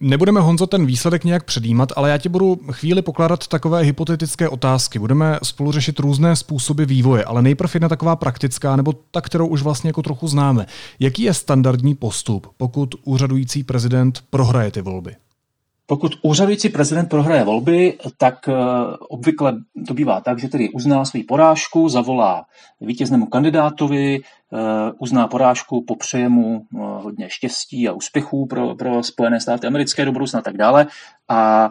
Nebudeme, 0.00 0.40
Honzo, 0.40 0.66
ten 0.66 0.86
výsledek 0.86 1.24
nějak 1.24 1.44
předjímat, 1.44 1.92
ale 1.96 2.10
já 2.10 2.18
ti 2.18 2.28
budu 2.28 2.58
chvíli 2.72 3.02
pokládat 3.02 3.46
takové 3.46 3.82
hypotetické 3.82 4.48
otázky. 4.48 4.98
Budeme 4.98 5.38
spolu 5.42 5.72
řešit 5.72 5.98
různé 5.98 6.36
způsoby 6.36 6.84
vývoje, 6.84 7.24
ale 7.24 7.42
nejprve 7.42 7.70
jedna 7.74 7.88
taková 7.88 8.16
praktická, 8.16 8.76
nebo 8.76 8.92
ta, 9.10 9.20
kterou 9.20 9.46
už 9.46 9.62
vlastně 9.62 9.88
jako 9.88 10.02
trochu 10.02 10.28
známe. 10.28 10.66
Jaký 11.00 11.22
je 11.22 11.34
standardní 11.34 11.94
postup, 11.94 12.46
pokud 12.56 12.94
úřadující 13.04 13.64
prezident 13.64 14.24
prohraje 14.30 14.70
ty 14.70 14.80
volby? 14.80 15.16
Pokud 15.86 16.12
úřadující 16.22 16.68
prezident 16.68 17.08
prohraje 17.08 17.44
volby, 17.44 17.98
tak 18.18 18.48
eh, 18.48 18.52
obvykle 19.08 19.54
to 19.88 19.94
bývá 19.94 20.20
tak, 20.20 20.38
že 20.38 20.48
tedy 20.48 20.70
uzná 20.70 21.04
svou 21.04 21.20
porážku, 21.28 21.88
zavolá 21.88 22.44
vítěznému 22.80 23.26
kandidátovi, 23.26 24.20
uzná 24.98 25.28
porážku, 25.28 25.84
popřeje 25.84 26.28
mu 26.28 26.62
eh, 26.62 26.78
hodně 26.78 27.30
štěstí 27.30 27.88
a 27.88 27.92
úspěchů 27.92 28.46
pro, 28.46 28.74
pro 28.74 29.02
Spojené 29.02 29.40
státy 29.40 29.66
americké 29.66 30.04
do 30.04 30.12
budoucna 30.12 30.38
a 30.38 30.42
tak 30.42 30.56
dále 30.56 30.86
a 31.28 31.70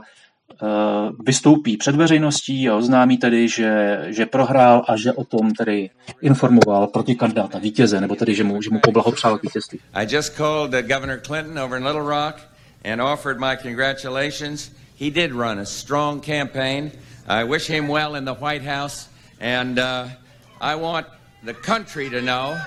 vystoupí 1.25 1.77
před 1.77 1.96
veřejností 1.96 2.70
a 2.70 2.75
oznámí 2.75 3.17
tedy, 3.17 3.48
že, 3.48 4.00
že 4.08 4.25
prohrál 4.25 4.86
a 4.88 4.98
že 4.98 5.12
o 5.12 5.24
tom 5.24 5.51
tedy 5.51 5.89
informoval 6.22 6.88
proti 6.88 7.15
kandidáta 7.15 7.60
vítěze, 7.60 8.01
nebo 8.01 8.15
tedy, 8.15 8.36
že 8.36 8.44
mu, 8.44 8.62
že 8.62 8.70
mu 8.70 8.79
poblahopřál 8.79 9.39
vítězství. 9.44 9.79
I 9.94 10.15
just 10.15 10.36
called 10.36 10.72
Governor 10.72 11.20
Clinton 11.20 11.60
over 11.60 11.77
in 11.79 11.86
Little 11.86 12.03
Rock 12.03 12.36
and 12.86 13.01
offered 13.01 13.39
my 13.39 13.58
congratulations. 13.62 14.72
He 15.00 15.10
did 15.10 15.32
run 15.32 15.60
a 15.60 15.65
strong 15.65 16.25
campaign. 16.25 16.91
I 17.27 17.44
wish 17.44 17.70
him 17.70 17.88
well 17.88 18.15
in 18.15 18.25
the 18.25 18.36
White 18.39 18.63
House, 18.63 19.10
and 19.41 19.79
uh, 19.79 20.08
I 20.62 20.75
want 20.75 21.08
the 21.46 21.54
country 21.54 22.10
to 22.10 22.22
know 22.22 22.60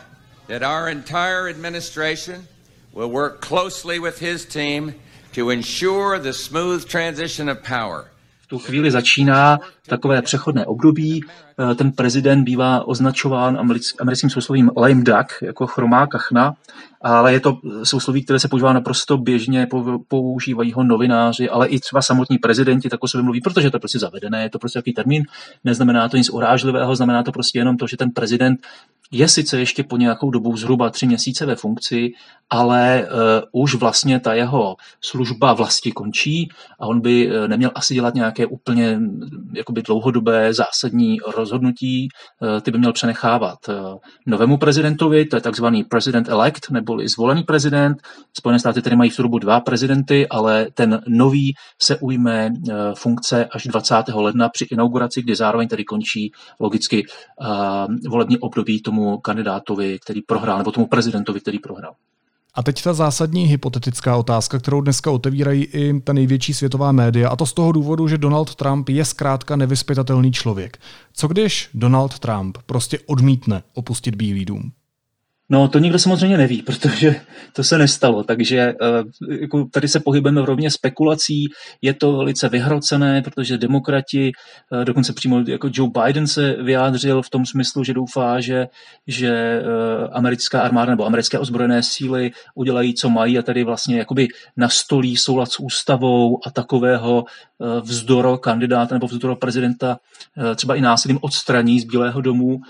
that 0.47 0.63
our 0.63 0.89
entire 0.89 1.49
administration 1.49 2.47
will 2.93 3.11
work 3.11 3.41
closely 3.41 3.99
with 3.99 4.19
his 4.19 4.45
team 4.45 4.95
to 5.33 5.51
ensure 5.51 6.19
the 6.19 6.33
smooth 6.33 6.89
transition 6.89 7.49
of 7.49 7.63
power. 7.63 8.09
Tu 8.49 8.59
chvíli 8.59 8.91
začíná 8.91 9.59
takové 9.89 10.23
přechodné 10.23 10.67
období. 10.67 11.25
Eh, 11.71 11.75
ten 11.75 11.93
prezident 11.93 12.45
bývá 12.45 12.89
označován 12.89 13.59
americkým 14.01 14.31
souslovím 14.31 14.71
lame 14.77 15.03
duck, 15.03 15.43
jako 15.43 15.67
chromá 15.67 16.07
kachna, 16.07 16.55
ale 17.03 17.33
je 17.33 17.41
to 17.41 17.59
sousloví, 17.83 18.25
které 18.25 18.39
se 18.39 18.49
používá 18.49 18.73
naprosto 18.73 19.17
běžně, 19.17 19.67
používají 20.09 20.73
ho 20.73 20.85
novináři, 20.85 21.49
ale 21.49 21.69
i 21.69 21.81
třeba 21.81 22.03
samotní 22.03 22.39
prezidenti 22.39 22.89
tak 22.89 23.05
o 23.05 23.09
sobě 23.09 23.23
mluví, 23.23 23.41
protože 23.41 23.71
to 23.71 23.77
je 23.77 23.81
prostě 23.81 23.99
zavedené, 23.99 24.43
je 24.43 24.51
to 24.51 24.59
prostě 24.59 24.79
takový 24.79 24.95
termín, 24.95 25.23
neznamená 25.65 26.09
to 26.09 26.17
nic 26.17 26.31
urážlivého, 26.31 26.97
znamená 26.97 27.23
to 27.23 27.33
prostě 27.33 27.59
jenom 27.59 27.77
to, 27.77 27.87
že 27.87 27.97
ten 27.97 28.11
prezident 28.11 28.61
je 29.11 29.29
sice 29.29 29.59
ještě 29.59 29.83
po 29.83 29.97
nějakou 29.97 30.31
dobu 30.31 30.57
zhruba 30.57 30.91
tři 30.91 31.07
měsíce 31.07 31.47
ve 31.47 31.57
funkci, 31.57 32.13
ale 32.51 33.09
uh, 33.53 33.63
už 33.63 33.75
vlastně 33.75 34.21
ta 34.21 34.35
jeho 34.35 34.77
služba 35.01 35.53
vlasti 35.53 35.93
končí 35.93 36.49
a 36.79 36.87
on 36.87 37.01
by 37.01 37.27
uh, 37.27 37.49
neměl 37.49 37.71
asi 37.75 37.95
dělat 37.95 38.15
nějaké 38.15 38.47
úplně 38.47 39.01
jakoby 39.59 39.83
dlouhodobé 39.83 40.55
zásadní 40.55 41.19
rozhodnutí, 41.37 42.09
uh, 42.41 42.61
ty 42.61 42.71
by 42.71 42.79
měl 42.79 42.93
přenechávat 42.93 43.59
uh, 43.69 43.75
novému 44.27 44.57
prezidentovi, 44.57 45.25
to 45.25 45.37
je 45.37 45.41
takzvaný 45.41 45.85
president-elect, 45.85 46.71
neboli 46.71 47.09
zvolený 47.09 47.43
prezident. 47.43 47.97
Spojené 48.39 48.59
státy 48.59 48.83
tedy 48.83 48.97
mají 48.97 49.11
v 49.11 49.19
dobu 49.19 49.39
dva 49.39 49.61
prezidenty, 49.61 50.29
ale 50.29 50.67
ten 50.75 51.03
nový 51.09 51.55
se 51.83 51.99
ujme 51.99 52.51
uh, 52.51 52.75
funkce 52.95 53.45
až 53.45 53.67
20. 53.67 53.95
ledna 54.15 54.49
při 54.49 54.65
inauguraci, 54.65 55.23
kdy 55.23 55.35
zároveň 55.37 55.69
tedy 55.69 55.85
končí 55.85 56.33
logicky 56.61 57.07
volební 58.09 58.39
období 58.39 58.83
tomu 58.83 59.19
kandidátovi, 59.19 59.99
který 59.99 60.23
prohrál, 60.23 60.59
nebo 60.59 60.73
tomu 60.73 60.87
prezidentovi, 60.87 61.41
který 61.41 61.59
prohrál. 61.59 61.95
A 62.59 62.63
teď 62.63 62.83
ta 62.83 62.95
zásadní 62.95 63.45
hypotetická 63.45 64.17
otázka, 64.17 64.59
kterou 64.59 64.81
dneska 64.81 65.11
otevírají 65.11 65.65
i 65.65 66.01
ta 66.01 66.13
největší 66.13 66.55
světová 66.55 66.93
média, 66.93 67.29
a 67.29 67.37
to 67.37 67.47
z 67.47 67.53
toho 67.53 67.73
důvodu, 67.73 68.09
že 68.09 68.19
Donald 68.19 68.55
Trump 68.55 68.89
je 68.89 69.05
zkrátka 69.05 69.57
nevyspytatelný 69.57 70.33
člověk. 70.33 70.79
Co 71.13 71.29
když 71.29 71.71
Donald 71.75 72.19
Trump 72.19 72.59
prostě 72.67 72.99
odmítne 73.07 73.63
opustit 73.75 74.15
Bílý 74.15 74.45
dům? 74.45 74.73
No, 75.51 75.69
to 75.69 75.79
nikdo 75.79 75.99
samozřejmě 75.99 76.37
neví, 76.37 76.63
protože 76.67 77.21
to 77.53 77.65
se 77.65 77.79
nestalo, 77.79 78.25
takže 78.25 78.59
eh, 78.59 78.75
jako 79.41 79.65
tady 79.65 79.89
se 79.89 80.01
pohybujeme 80.01 80.43
v 80.43 80.45
rovně 80.45 80.71
spekulací, 80.71 81.45
je 81.83 81.95
to 81.95 82.17
velice 82.17 82.49
vyhrocené, 82.49 83.23
protože 83.23 83.59
demokrati, 83.59 84.33
eh, 84.73 84.85
dokonce 84.85 85.13
přímo 85.13 85.41
jako 85.47 85.71
Joe 85.73 85.91
Biden 86.05 86.27
se 86.27 86.53
vyjádřil 86.53 87.23
v 87.23 87.31
tom 87.31 87.47
smyslu, 87.47 87.85
že 87.85 87.95
doufá, 87.95 88.41
že, 88.41 88.67
že 89.07 89.29
eh, 89.29 89.65
americká 90.13 90.61
armáda 90.61 90.91
nebo 90.91 91.07
americké 91.07 91.39
ozbrojené 91.39 91.83
síly 91.83 92.31
udělají, 92.55 92.95
co 92.95 93.11
mají 93.11 93.39
a 93.39 93.43
tady 93.43 93.65
vlastně 93.65 93.99
jakoby 93.99 94.29
nastolí 94.57 95.17
soulad 95.17 95.53
s 95.53 95.61
ústavou 95.61 96.39
a 96.47 96.51
takového 96.51 97.25
vzdoro 97.81 98.39
kandidáta 98.39 98.95
nebo 98.95 99.07
vzdoro 99.07 99.37
prezidenta 99.37 99.99
třeba 100.57 100.75
i 100.75 100.81
násilím 100.81 101.19
odstraní 101.23 101.81
z 101.81 101.85
Bílého 101.85 102.21
domu 102.21 102.61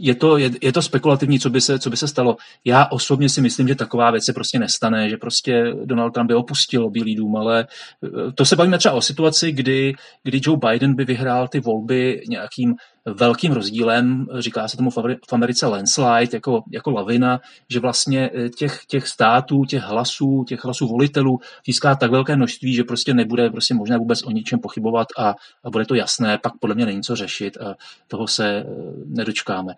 je 0.00 0.14
to, 0.14 0.38
je, 0.38 0.50
je 0.62 0.72
to 0.72 0.82
spekulativní, 0.82 1.40
co 1.40 1.50
by, 1.50 1.60
se, 1.60 1.78
co 1.78 1.90
by 1.90 1.96
se 1.96 2.08
stalo. 2.08 2.36
Já 2.64 2.86
osobně 2.86 3.28
si 3.28 3.40
myslím, 3.40 3.68
že 3.68 3.74
taková 3.74 4.10
věc 4.10 4.24
se 4.24 4.32
prostě 4.32 4.58
nestane, 4.58 5.08
že 5.08 5.16
prostě 5.16 5.74
Donald 5.84 6.10
Trump 6.10 6.28
by 6.28 6.34
opustil 6.34 6.90
Bílý 6.90 7.14
dům, 7.14 7.36
ale 7.36 7.66
eh, 8.04 8.32
to 8.32 8.44
se 8.44 8.56
bavíme 8.56 8.78
třeba 8.78 8.94
o 8.94 9.00
situaci, 9.00 9.52
kdy, 9.52 9.94
kdy 10.22 10.40
Joe 10.42 10.58
Biden 10.68 10.94
by 10.94 11.04
vyhrál 11.04 11.48
ty 11.48 11.60
volby 11.60 12.22
nějakým 12.28 12.74
velkým 13.06 13.52
rozdílem, 13.52 14.26
říká 14.38 14.68
se 14.68 14.76
tomu 14.76 14.90
v 14.90 15.32
Americe 15.32 15.66
landslide, 15.66 16.28
jako, 16.32 16.62
jako 16.70 16.90
lavina, 16.90 17.40
že 17.70 17.80
vlastně 17.80 18.30
eh, 18.34 18.48
těch, 18.48 18.80
těch 18.86 19.08
států, 19.08 19.64
těch 19.64 19.82
hlasů, 19.82 20.44
těch 20.48 20.64
hlasů 20.64 20.88
volitelů 20.88 21.38
získá 21.66 21.94
tak 21.94 22.10
velké 22.10 22.36
množství, 22.36 22.74
že 22.74 22.84
prostě 22.84 23.14
nebude 23.14 23.50
prostě 23.50 23.74
možné 23.74 23.98
vůbec 23.98 24.22
o 24.22 24.30
ničem 24.30 24.58
pochybovat 24.58 25.08
a, 25.18 25.34
a 25.64 25.70
bude 25.70 25.86
to 25.86 25.94
jasné, 25.94 26.38
pak 26.38 26.52
podle 26.60 26.74
mě 26.74 26.86
není 26.86 27.02
co 27.02 27.16
řešit 27.16 27.56
a 27.56 27.74
toho 28.08 28.26
se 28.26 28.48
eh, 28.48 28.64
nedočkáme. 29.06 29.72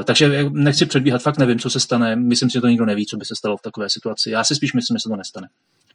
Eh, 0.00 0.04
takže 0.04 0.50
nechci 0.50 0.86
předbíhat, 0.86 1.22
fakt 1.22 1.38
nevím, 1.38 1.58
co 1.58 1.70
se 1.70 1.80
stane, 1.80 2.16
myslím 2.16 2.50
si, 2.50 2.54
že 2.54 2.60
to 2.60 2.68
nikdo 2.68 2.86
neví, 2.86 3.06
co 3.06 3.16
by 3.16 3.24
se 3.24 3.34
stalo 3.34 3.56
v 3.56 3.62
takové 3.62 3.90
situaci. 3.90 4.30
Já 4.30 4.44
si 4.44 4.54
spíš 4.54 4.72
myslím, 4.72 4.94
že 4.94 5.02
se 5.02 5.08
to 5.08 5.16
nestane. 5.16 5.48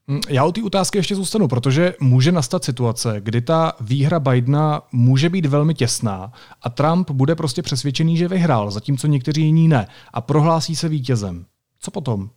Mm, 0.10 0.22
já 0.30 0.44
o 0.44 0.52
té 0.52 0.64
otázky 0.64 0.98
ještě 0.98 1.16
zůstanu, 1.16 1.48
protože 1.48 1.94
může 2.00 2.32
nastat 2.32 2.64
situace, 2.64 3.16
kdy 3.20 3.42
ta 3.42 3.74
výhra 3.82 4.20
Bidena 4.20 4.82
může 4.92 5.30
být 5.30 5.46
velmi 5.46 5.74
těsná 5.74 6.32
a 6.62 6.70
Trump 6.70 7.12
bude 7.12 7.36
prostě 7.36 7.62
přesvědčený, 7.62 8.18
že 8.18 8.28
vyhrál, 8.28 8.72
zatímco 8.72 9.08
někteří 9.08 9.42
jiní 9.42 9.68
ne 9.68 9.88
a 10.14 10.22
prohlásí 10.22 10.76
se 10.76 10.90
vítězem. 10.90 11.46
Co 11.80 11.92
potom? 11.92 12.30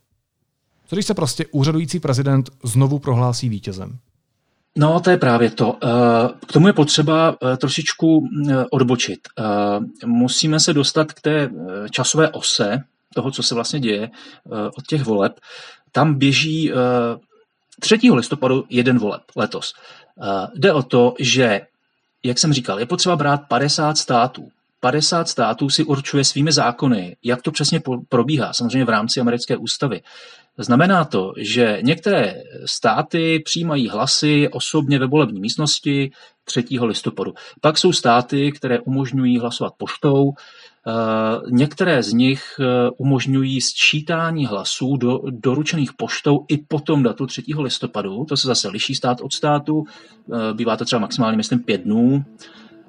Co 0.87 0.97
když 0.97 1.07
se 1.07 1.15
prostě 1.15 1.47
úřadující 1.51 2.01
prezident 2.01 2.51
znovu 2.65 2.99
prohlásí 2.99 3.49
vítězem? 3.49 3.99
No, 4.77 5.01
to 5.01 5.11
je 5.11 5.17
právě 5.17 5.51
to. 5.51 5.77
Eh, 5.85 5.89
k 6.47 6.53
tomu 6.53 6.67
je 6.67 6.73
potřeba 6.73 7.37
eh, 7.43 7.57
trošičku 7.57 8.29
eh, 8.51 8.65
odbočit. 8.71 9.21
Musíme 10.07 10.61
se 10.61 10.73
dostat 10.73 11.13
k 11.13 11.21
té 11.21 11.51
časové 11.91 12.29
ose 12.29 12.79
toho, 13.15 13.31
co 13.31 13.43
se 13.43 13.55
vlastně 13.55 13.81
děje 13.81 14.11
od 14.79 14.87
těch 14.87 15.05
voleb. 15.05 15.33
Tam 15.93 16.15
běží 16.15 16.73
3. 17.81 17.99
listopadu 18.13 18.65
jeden 18.71 18.99
voleb 18.99 19.23
letos. 19.37 19.73
Uh, 20.17 20.27
jde 20.55 20.73
o 20.73 20.83
to, 20.83 21.15
že, 21.19 21.61
jak 22.23 22.39
jsem 22.39 22.53
říkal, 22.53 22.79
je 22.79 22.87
potřeba 22.87 23.17
brát 23.17 23.41
50 23.49 23.99
států. 23.99 24.49
50 24.81 25.29
států 25.29 25.71
si 25.71 25.85
určuje 25.85 26.25
svými 26.25 26.53
zákony, 26.53 27.17
jak 27.25 27.43
to 27.43 27.51
přesně 27.51 27.83
probíhá, 28.09 28.53
samozřejmě 28.53 28.85
v 28.85 28.89
rámci 28.89 29.21
americké 29.21 29.57
ústavy. 29.57 30.03
Znamená 30.59 31.05
to, 31.05 31.33
že 31.37 31.79
některé 31.83 32.35
státy 32.67 33.43
přijímají 33.45 33.89
hlasy 33.89 34.49
osobně 34.49 34.99
ve 34.99 35.07
volební 35.07 35.41
místnosti 35.41 36.11
3. 36.45 36.65
listopadu. 36.81 37.35
Pak 37.61 37.79
jsou 37.79 37.93
státy, 37.93 38.53
které 38.53 38.81
umožňují 38.81 39.39
hlasovat 39.39 39.73
poštou, 39.77 40.33
Eh, 40.33 40.62
některé 41.51 42.03
z 42.03 42.13
nich 42.13 42.43
eh, 42.61 42.91
umožňují 42.97 43.61
sčítání 43.61 44.47
hlasů 44.47 44.97
do, 44.97 45.21
doručených 45.31 45.93
poštou 45.93 46.45
i 46.49 46.59
po 46.59 46.81
tom 46.81 47.03
datu 47.03 47.27
3. 47.27 47.43
listopadu. 47.59 48.25
To 48.25 48.37
se 48.37 48.47
zase 48.47 48.69
liší 48.69 48.95
stát 48.95 49.21
od 49.21 49.33
státu. 49.33 49.85
Eh, 50.33 50.55
bývá 50.55 50.77
to 50.77 50.85
třeba 50.85 51.01
maximálně, 51.01 51.37
myslím, 51.37 51.61
pět 51.61 51.81
dnů 51.85 52.25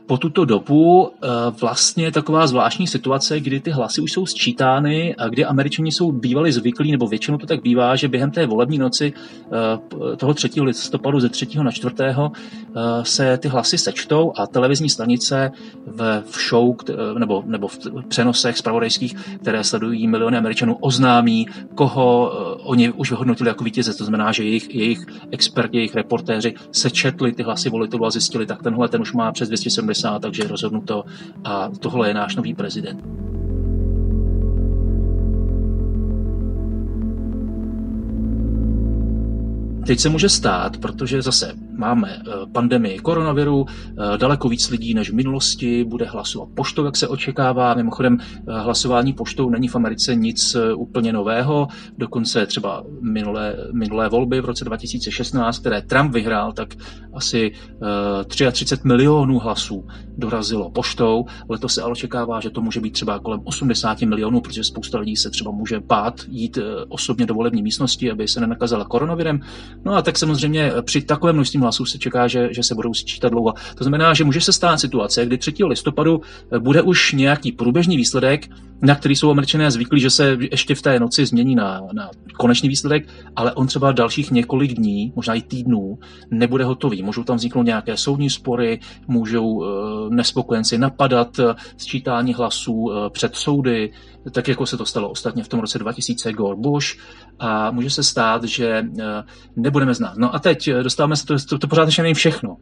po 0.06 0.18
tuto 0.18 0.46
dobu 0.46 1.12
eh, 1.12 1.28
vlastně 1.62 2.12
taková 2.12 2.48
zvláštní 2.48 2.88
situace, 2.88 3.40
kdy 3.40 3.60
ty 3.60 3.72
hlasy 3.72 4.02
už 4.02 4.12
jsou 4.12 4.26
sčítány 4.26 5.16
a 5.16 5.28
kdy 5.28 5.46
američani 5.46 5.92
jsou 5.92 6.12
bývali 6.12 6.52
zvyklí, 6.52 6.92
nebo 6.92 7.08
většinou 7.08 7.38
to 7.38 7.46
tak 7.46 7.62
bývá, 7.62 7.96
že 7.96 8.08
během 8.08 8.32
té 8.32 8.46
volební 8.46 8.78
noci 8.78 9.14
eh, 9.14 10.16
toho 10.16 10.34
3. 10.34 10.62
listopadu 10.62 11.20
ze 11.20 11.30
3. 11.30 11.48
na 11.64 11.72
4. 11.72 11.96
Eh, 12.00 12.16
se 13.04 13.38
ty 13.38 13.48
hlasy 13.48 13.78
sečtou 13.78 14.34
a 14.38 14.48
televizní 14.48 14.90
stanice 14.90 15.52
v, 15.88 16.24
show 16.50 16.76
nebo, 17.18 17.44
nebo 17.46 17.68
v 17.68 17.80
přenosech 18.08 18.58
spravodajských, 18.58 19.16
které 19.42 19.64
sledují 19.64 20.08
miliony 20.08 20.38
američanů, 20.38 20.76
oznámí, 20.76 21.48
koho 21.76 22.32
oni 22.64 22.92
už 22.92 23.10
vyhodnotili 23.10 23.50
jako 23.50 23.64
vítěze. 23.64 23.94
To 23.94 24.04
znamená, 24.04 24.32
že 24.32 24.44
jejich, 24.44 24.76
jejich 24.76 25.06
experti, 25.32 25.78
jejich 25.78 25.96
reportéři 25.96 26.54
sečetli 26.72 27.32
ty 27.32 27.44
hlasy 27.44 27.70
volitelů 27.70 28.06
a 28.06 28.10
zjistili, 28.10 28.46
tak 28.46 28.64
tenhle 28.64 28.90
ten 28.90 29.02
už 29.02 29.14
má 29.14 29.32
přes 29.32 29.48
270 29.48 30.03
80, 30.04 30.20
takže 30.20 30.44
je 30.44 30.48
rozhodnuto 30.48 31.04
a 31.44 31.70
tohle 31.80 32.08
je 32.08 32.14
náš 32.14 32.36
nový 32.36 32.54
prezident. 32.54 33.04
Teď 39.88 40.00
se 40.00 40.10
může 40.10 40.30
stát, 40.30 40.78
protože 40.78 41.22
zase 41.22 41.54
máme 41.78 42.22
eh, 42.28 42.32
pandemii 42.52 43.00
koronaviru, 43.00 43.66
eh, 43.68 44.18
daleko 44.18 44.50
víc 44.50 44.70
lidí 44.70 44.94
než 44.94 45.10
v 45.10 45.14
minulosti 45.14 45.84
bude 45.84 46.06
hlasovat 46.06 46.50
poštou, 46.56 46.86
jak 46.86 46.98
se 46.98 47.08
očekává. 47.08 47.74
Mimochodem, 47.74 48.18
eh, 48.22 48.60
hlasování 48.60 49.14
poštou 49.14 49.50
není 49.50 49.68
v 49.68 49.76
Americe 49.76 50.16
nic 50.16 50.56
úplně 50.76 51.14
nového. 51.14 51.68
Dokonce 51.98 52.46
třeba 52.46 52.84
minulé, 53.02 53.56
minulé 53.74 54.10
volby 54.10 54.42
v 54.42 54.46
roce 54.46 54.66
2016, 54.66 55.60
které 55.60 55.82
Trump 55.82 56.14
vyhrál, 56.14 56.54
tak 56.54 56.76
asi 57.14 57.52
33 58.26 58.84
milionů 58.84 59.40
hlasů 59.40 59.88
dorazilo 60.18 60.70
poštou. 60.70 61.26
Letos 61.50 61.74
se 61.74 61.82
ale 61.82 61.92
očekává, 61.92 62.40
že 62.40 62.50
to 62.50 62.62
může 62.62 62.80
být 62.80 62.92
třeba 62.92 63.20
kolem 63.20 63.42
80 63.44 64.02
milionů, 64.02 64.42
protože 64.42 64.64
spousta 64.64 65.00
lidí 65.00 65.16
se 65.16 65.30
třeba 65.30 65.52
může 65.52 65.80
bát 65.80 66.22
jít 66.28 66.58
osobně 66.88 67.26
do 67.26 67.34
volební 67.34 67.64
místnosti, 67.64 68.12
aby 68.12 68.28
se 68.28 68.40
nenakazala 68.40 68.86
koronavirem. 68.86 69.40
No 69.86 69.96
a 69.96 70.02
tak 70.02 70.18
samozřejmě 70.18 70.72
při 70.82 71.02
takovém 71.02 71.36
množství 71.36 71.60
hlasů 71.64 71.86
se 71.86 71.98
čeká, 71.98 72.28
že, 72.28 72.50
že 72.54 72.64
se 72.64 72.76
budou 72.76 72.94
sčítat 72.94 73.30
dlouho. 73.30 73.54
To 73.76 73.84
znamená, 73.84 74.14
že 74.14 74.24
může 74.24 74.42
se 74.42 74.54
stát 74.54 74.78
situace, 74.78 75.26
kdy 75.26 75.38
3. 75.38 75.54
listopadu 75.66 76.22
bude 76.60 76.82
už 76.82 77.14
nějaký 77.14 77.52
průběžný 77.52 77.98
výsledek, 77.98 78.50
na 78.84 78.96
který 78.96 79.16
jsou 79.16 79.32
američané 79.32 79.72
zvyklí, 79.72 80.00
že 80.00 80.10
se 80.10 80.38
ještě 80.52 80.76
v 80.76 80.82
té 80.82 81.00
noci 81.00 81.26
změní 81.26 81.56
na, 81.56 81.82
na 81.94 82.10
konečný 82.38 82.70
výsledek, 82.70 83.08
ale 83.36 83.54
on 83.54 83.68
třeba 83.68 83.92
dalších 83.92 84.32
několik 84.32 84.74
dní, 84.74 85.14
možná 85.16 85.34
i 85.34 85.42
týdnů, 85.42 86.00
nebude 86.32 86.64
hotový. 86.64 87.04
Můžou 87.04 87.24
tam 87.24 87.38
vzniknout 87.38 87.64
nějaké 87.64 87.98
soudní 87.98 88.30
spory, 88.30 88.80
můžou 89.08 89.48
uh, 89.48 89.66
nespokojenci 90.10 90.78
napadat 90.78 91.40
uh, 91.40 91.54
sčítání 91.78 92.34
hlasů 92.34 92.74
uh, 92.74 93.10
před 93.10 93.36
soudy, 93.36 93.92
tak 94.32 94.48
jako 94.48 94.66
se 94.66 94.78
to 94.78 94.86
stalo 94.86 95.10
ostatně 95.10 95.44
v 95.44 95.48
tom 95.48 95.60
roce 95.60 95.80
2000 95.80 96.34
Gore 96.34 96.56
Bush 96.56 96.88
a 97.40 97.72
může 97.72 97.90
se 97.90 98.04
stát, 98.04 98.44
že 98.44 98.84
nebudeme 99.56 99.94
znát. 99.94 100.18
No 100.18 100.36
a 100.36 100.40
teď 100.40 100.70
dostáváme 100.70 101.16
se, 101.16 101.26
to, 101.26 101.36
to, 101.50 101.58
to 101.58 101.68
pořád 101.68 101.86
ještě 101.86 102.02
není 102.02 102.14
všechno. 102.14 102.58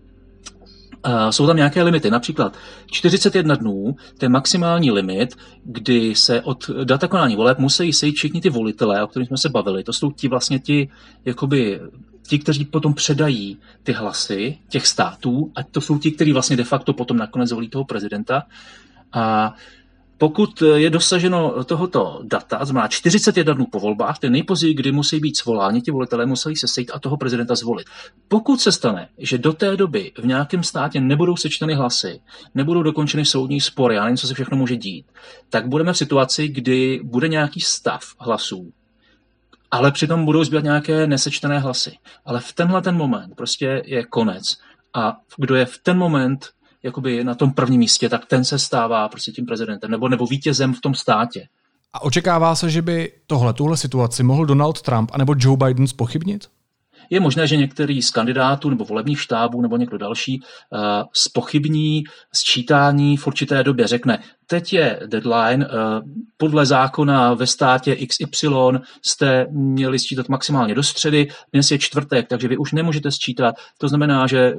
Uh, 1.08 1.30
jsou 1.30 1.48
tam 1.48 1.56
nějaké 1.56 1.84
limity, 1.84 2.12
například 2.12 2.58
41 2.92 3.56
dnů, 3.56 3.96
to 4.18 4.26
je 4.26 4.30
maximální 4.30 4.92
limit, 4.92 5.36
kdy 5.64 6.16
se 6.16 6.42
od 6.42 6.70
data 6.84 7.08
konání 7.08 7.36
voleb 7.36 7.60
musí 7.60 7.94
sejít 7.94 8.16
všichni 8.16 8.42
ty 8.42 8.50
volitelé, 8.50 9.04
o 9.04 9.08
kterých 9.08 9.28
jsme 9.28 9.38
se 9.38 9.50
bavili. 9.50 9.84
To 9.84 9.94
jsou 9.94 10.12
ti 10.12 10.28
vlastně 10.28 10.60
ti, 10.60 10.90
jakoby, 11.26 11.80
ti, 12.28 12.40
kteří 12.40 12.66
potom 12.66 12.94
předají 12.94 13.58
ty 13.84 13.92
hlasy 13.92 14.58
těch 14.70 14.88
států, 14.88 15.52
a 15.56 15.64
to 15.64 15.82
jsou 15.82 16.00
ti, 16.00 16.12
kteří 16.12 16.34
vlastně 16.34 16.58
de 16.58 16.64
facto 16.64 16.94
potom 16.94 17.18
nakonec 17.18 17.50
zvolí 17.50 17.70
toho 17.70 17.86
prezidenta. 17.86 18.44
A 19.14 19.54
pokud 20.22 20.62
je 20.76 20.90
dosaženo 20.90 21.64
tohoto 21.64 22.20
data, 22.24 22.66
znamená 22.66 22.88
41 22.88 23.54
dnů 23.54 23.66
po 23.72 23.80
volbách, 23.80 24.20
to 24.20 24.26
je 24.26 24.30
nejpozději, 24.30 24.74
kdy 24.74 24.92
musí 24.92 25.20
být 25.20 25.38
svoláni, 25.38 25.82
ti 25.82 25.92
volitelé 25.92 26.26
musí 26.26 26.56
se 26.56 26.68
sejít 26.68 26.92
a 26.94 27.00
toho 27.00 27.18
prezidenta 27.18 27.56
zvolit. 27.56 27.88
Pokud 28.28 28.62
se 28.62 28.72
stane, 28.72 29.10
že 29.18 29.38
do 29.38 29.54
té 29.54 29.78
doby 29.78 30.12
v 30.18 30.26
nějakém 30.26 30.64
státě 30.64 31.00
nebudou 31.02 31.36
sečteny 31.36 31.74
hlasy, 31.74 32.22
nebudou 32.56 32.84
dokončeny 32.84 33.26
soudní 33.26 33.62
spory, 33.62 33.98
a 33.98 34.04
nevím, 34.04 34.18
co 34.18 34.28
se 34.28 34.34
všechno 34.34 34.58
může 34.58 34.76
dít, 34.76 35.06
tak 35.50 35.68
budeme 35.68 35.94
v 35.94 35.98
situaci, 35.98 36.48
kdy 36.48 37.00
bude 37.04 37.28
nějaký 37.28 37.60
stav 37.60 38.02
hlasů, 38.20 38.72
ale 39.72 39.92
přitom 39.92 40.26
budou 40.26 40.44
zbývat 40.44 40.64
nějaké 40.64 41.08
nesečtené 41.08 41.60
hlasy. 41.60 41.98
Ale 42.26 42.40
v 42.40 42.54
tenhle 42.54 42.82
ten 42.82 42.96
moment 42.96 43.36
prostě 43.36 43.84
je 43.86 44.04
konec. 44.04 44.58
A 44.94 45.18
kdo 45.38 45.56
je 45.56 45.66
v 45.66 45.78
ten 45.78 45.98
moment 45.98 46.50
jakoby 46.84 47.24
na 47.24 47.36
tom 47.36 47.52
prvním 47.52 47.80
místě, 47.80 48.10
tak 48.10 48.26
ten 48.26 48.44
se 48.44 48.60
stává 48.60 49.10
prostě 49.10 49.32
tím 49.32 49.46
prezidentem 49.46 49.92
nebo, 49.92 50.10
nebo 50.10 50.26
vítězem 50.26 50.74
v 50.74 50.82
tom 50.82 50.96
státě. 50.96 51.48
A 51.94 52.02
očekává 52.02 52.56
se, 52.56 52.70
že 52.70 52.82
by 52.82 53.12
tohle, 53.28 53.54
tuhle 53.54 53.78
situaci 53.78 54.24
mohl 54.24 54.46
Donald 54.46 54.82
Trump 54.82 55.12
anebo 55.14 55.36
Joe 55.38 55.58
Biden 55.58 55.88
spochybnit? 55.88 56.48
Je 57.10 57.20
možné, 57.20 57.48
že 57.48 57.58
některý 57.58 58.02
z 58.02 58.12
kandidátů 58.12 58.70
nebo 58.70 58.86
volebních 58.86 59.22
štábů 59.22 59.62
nebo 59.62 59.78
někdo 59.78 59.98
další 59.98 60.42
uh, 60.42 60.80
spochybní 61.14 62.04
sčítání 62.34 63.18
v 63.18 63.28
určité 63.28 63.64
době. 63.64 63.88
Řekne, 63.88 64.20
teď 64.48 64.74
je 64.74 65.00
deadline, 65.06 65.68
uh, 65.68 65.74
podle 66.38 66.66
zákona 66.66 67.34
ve 67.34 67.48
státě 67.48 67.96
XY 67.96 68.48
jste 69.06 69.46
měli 69.52 70.00
sčítat 70.00 70.30
maximálně 70.30 70.76
do 70.76 70.84
středy, 70.84 71.28
dnes 71.54 71.72
je 71.72 71.80
čtvrtek, 71.80 72.28
takže 72.28 72.48
vy 72.48 72.58
už 72.58 72.72
nemůžete 72.72 73.12
sčítat. 73.12 73.56
To 73.78 73.88
znamená, 73.88 74.28
že 74.28 74.54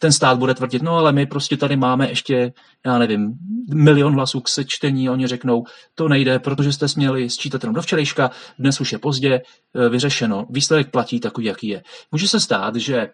ten 0.00 0.12
stát 0.12 0.38
bude 0.38 0.54
tvrdit, 0.54 0.82
no 0.82 0.96
ale 0.96 1.12
my 1.12 1.26
prostě 1.26 1.56
tady 1.56 1.76
máme 1.76 2.08
ještě, 2.08 2.52
já 2.86 2.98
nevím, 2.98 3.34
milion 3.74 4.14
hlasů 4.14 4.40
k 4.40 4.48
sečtení, 4.48 5.10
oni 5.10 5.26
řeknou, 5.26 5.64
to 5.94 6.08
nejde, 6.08 6.38
protože 6.38 6.72
jste 6.72 6.88
směli 6.88 7.30
sčítat 7.30 7.62
jenom 7.62 7.74
do 7.74 7.82
včerejška, 7.82 8.30
dnes 8.58 8.80
už 8.80 8.92
je 8.92 8.98
pozdě, 8.98 9.40
e, 9.74 9.88
vyřešeno, 9.88 10.46
výsledek 10.50 10.90
platí 10.90 11.20
takový, 11.20 11.46
jaký 11.46 11.68
je. 11.68 11.82
Může 12.12 12.28
se 12.28 12.40
stát, 12.40 12.76
že 12.76 13.08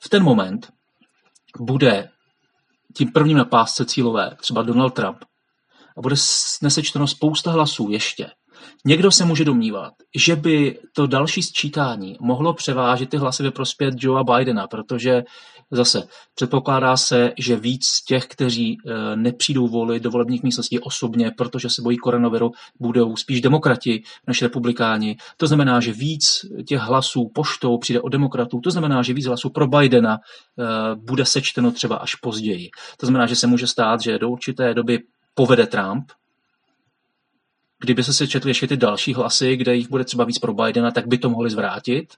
v 0.00 0.08
ten 0.08 0.22
moment 0.22 0.68
bude 1.58 2.08
tím 2.96 3.12
prvním 3.12 3.36
na 3.36 3.44
pásce 3.44 3.84
cílové 3.84 4.36
třeba 4.40 4.62
Donald 4.62 4.94
Trump 4.94 5.18
a 5.96 6.00
bude 6.00 6.16
nesečteno 6.62 7.06
spousta 7.06 7.50
hlasů 7.50 7.88
ještě. 7.90 8.30
Někdo 8.84 9.10
se 9.10 9.24
může 9.24 9.44
domnívat, 9.44 9.92
že 10.16 10.36
by 10.36 10.78
to 10.94 11.06
další 11.06 11.42
sčítání 11.42 12.16
mohlo 12.20 12.54
převážit 12.54 13.10
ty 13.10 13.16
hlasy 13.16 13.42
ve 13.42 13.50
prospěch 13.50 13.94
Joea 13.96 14.24
Bidena, 14.24 14.66
protože 14.66 15.22
Zase 15.70 16.02
předpokládá 16.34 16.96
se, 16.96 17.32
že 17.38 17.56
víc 17.56 18.02
těch, 18.06 18.26
kteří 18.26 18.78
eh, 18.86 19.16
nepřijdou 19.16 19.68
volit 19.68 20.02
do 20.02 20.10
volebních 20.10 20.42
místností 20.42 20.78
osobně, 20.78 21.30
protože 21.36 21.70
se 21.70 21.82
bojí 21.82 21.96
koronaviru, 21.96 22.52
budou 22.80 23.16
spíš 23.16 23.40
demokrati 23.40 24.02
než 24.26 24.42
republikáni. 24.42 25.16
To 25.36 25.46
znamená, 25.46 25.80
že 25.80 25.92
víc 25.92 26.46
těch 26.66 26.80
hlasů 26.80 27.30
poštou 27.34 27.78
přijde 27.78 28.00
od 28.00 28.08
demokratů, 28.08 28.60
to 28.60 28.70
znamená, 28.70 29.02
že 29.02 29.12
víc 29.12 29.26
hlasů 29.26 29.50
pro 29.50 29.66
Bidena 29.66 30.18
eh, 30.18 30.64
bude 30.94 31.24
sečteno 31.24 31.70
třeba 31.72 31.96
až 31.96 32.14
později. 32.14 32.70
To 32.96 33.06
znamená, 33.06 33.26
že 33.26 33.36
se 33.36 33.46
může 33.46 33.66
stát, 33.66 34.00
že 34.00 34.18
do 34.18 34.30
určité 34.30 34.74
doby 34.74 34.98
povede 35.34 35.66
Trump, 35.66 36.12
kdyby 37.80 38.04
se 38.04 38.12
sečetly 38.12 38.50
ještě 38.50 38.66
ty 38.66 38.76
další 38.76 39.14
hlasy, 39.14 39.56
kde 39.56 39.74
jich 39.74 39.90
bude 39.90 40.04
třeba 40.04 40.24
víc 40.24 40.38
pro 40.38 40.54
Bidena, 40.54 40.90
tak 40.90 41.06
by 41.06 41.18
to 41.18 41.30
mohli 41.30 41.50
zvrátit. 41.50 42.14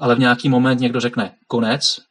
Ale 0.00 0.14
v 0.14 0.18
nějaký 0.18 0.48
moment 0.48 0.80
někdo 0.80 1.00
řekne 1.00 1.34
konec, 1.46 2.02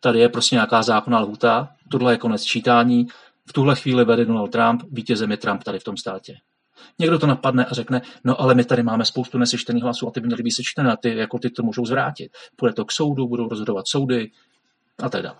tady 0.00 0.18
je 0.18 0.28
prostě 0.28 0.54
nějaká 0.54 0.82
zákonná 0.82 1.20
lhuta, 1.20 1.68
tohle 1.88 2.12
je 2.12 2.18
konec 2.18 2.42
čítání, 2.42 3.06
v 3.48 3.52
tuhle 3.52 3.76
chvíli 3.76 4.04
vede 4.04 4.24
Donald 4.24 4.48
Trump, 4.48 4.82
vítězem 4.92 5.30
je 5.30 5.36
Trump 5.36 5.64
tady 5.64 5.78
v 5.78 5.84
tom 5.84 5.96
státě. 5.96 6.34
Někdo 6.98 7.18
to 7.18 7.26
napadne 7.26 7.64
a 7.64 7.74
řekne, 7.74 8.02
no 8.24 8.40
ale 8.40 8.54
my 8.54 8.64
tady 8.64 8.82
máme 8.82 9.04
spoustu 9.04 9.38
nesečtených 9.38 9.82
hlasů 9.82 10.08
a 10.08 10.10
ty 10.10 10.20
by 10.20 10.26
měly 10.26 10.42
být 10.42 10.50
sečtené 10.50 10.92
a 10.92 10.96
ty, 10.96 11.16
jako 11.16 11.38
ty 11.38 11.50
to 11.50 11.62
můžou 11.62 11.86
zvrátit. 11.86 12.32
Půjde 12.56 12.72
to 12.72 12.84
k 12.84 12.92
soudu, 12.92 13.28
budou 13.28 13.48
rozhodovat 13.48 13.88
soudy 13.88 14.30
a 15.02 15.08
tak 15.08 15.22
dále. 15.22 15.36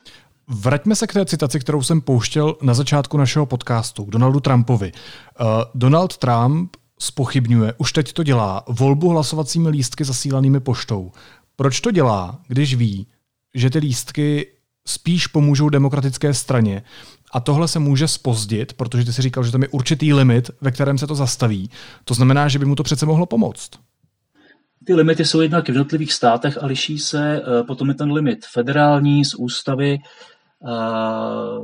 Vraťme 0.48 0.96
se 0.96 1.06
k 1.06 1.12
té 1.12 1.24
citaci, 1.26 1.60
kterou 1.60 1.82
jsem 1.82 2.00
pouštěl 2.00 2.56
na 2.62 2.74
začátku 2.74 3.16
našeho 3.16 3.46
podcastu, 3.46 4.04
k 4.04 4.10
Donaldu 4.10 4.40
Trumpovi. 4.40 4.92
Uh, 4.92 5.46
Donald 5.74 6.16
Trump 6.16 6.76
spochybňuje, 6.98 7.74
už 7.78 7.92
teď 7.92 8.12
to 8.12 8.22
dělá, 8.22 8.64
volbu 8.68 9.08
hlasovacími 9.08 9.68
lístky 9.68 10.04
zasílanými 10.04 10.60
poštou. 10.60 11.12
Proč 11.56 11.80
to 11.80 11.90
dělá, 11.90 12.38
když 12.48 12.74
ví, 12.74 13.06
že 13.54 13.70
ty 13.70 13.78
lístky 13.78 14.46
spíš 14.86 15.26
pomůžou 15.26 15.68
demokratické 15.68 16.34
straně. 16.34 16.82
A 17.32 17.40
tohle 17.40 17.68
se 17.68 17.78
může 17.78 18.08
spozdit, 18.08 18.72
protože 18.72 19.04
ty 19.04 19.12
si 19.12 19.22
říkal, 19.22 19.44
že 19.44 19.52
tam 19.52 19.62
je 19.62 19.68
určitý 19.68 20.14
limit, 20.14 20.50
ve 20.60 20.70
kterém 20.70 20.98
se 20.98 21.06
to 21.06 21.14
zastaví. 21.14 21.70
To 22.04 22.14
znamená, 22.14 22.48
že 22.48 22.58
by 22.58 22.64
mu 22.64 22.74
to 22.74 22.82
přece 22.82 23.06
mohlo 23.06 23.26
pomoct. 23.26 23.70
Ty 24.86 24.94
limity 24.94 25.24
jsou 25.24 25.40
jednak 25.40 25.64
v 25.64 25.68
jednotlivých 25.68 26.12
státech 26.12 26.62
a 26.62 26.66
liší 26.66 26.98
se. 26.98 27.42
Eh, 27.42 27.62
potom 27.62 27.88
je 27.88 27.94
ten 27.94 28.12
limit 28.12 28.38
federální 28.52 29.24
z 29.24 29.34
ústavy, 29.34 29.98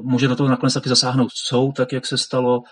může 0.02 0.28
do 0.28 0.36
toho 0.36 0.48
nakonec 0.48 0.74
taky 0.74 0.88
zasáhnout 0.88 1.28
soud, 1.34 1.72
tak 1.72 1.92
jak 1.92 2.06
se 2.06 2.18
stalo 2.18 2.62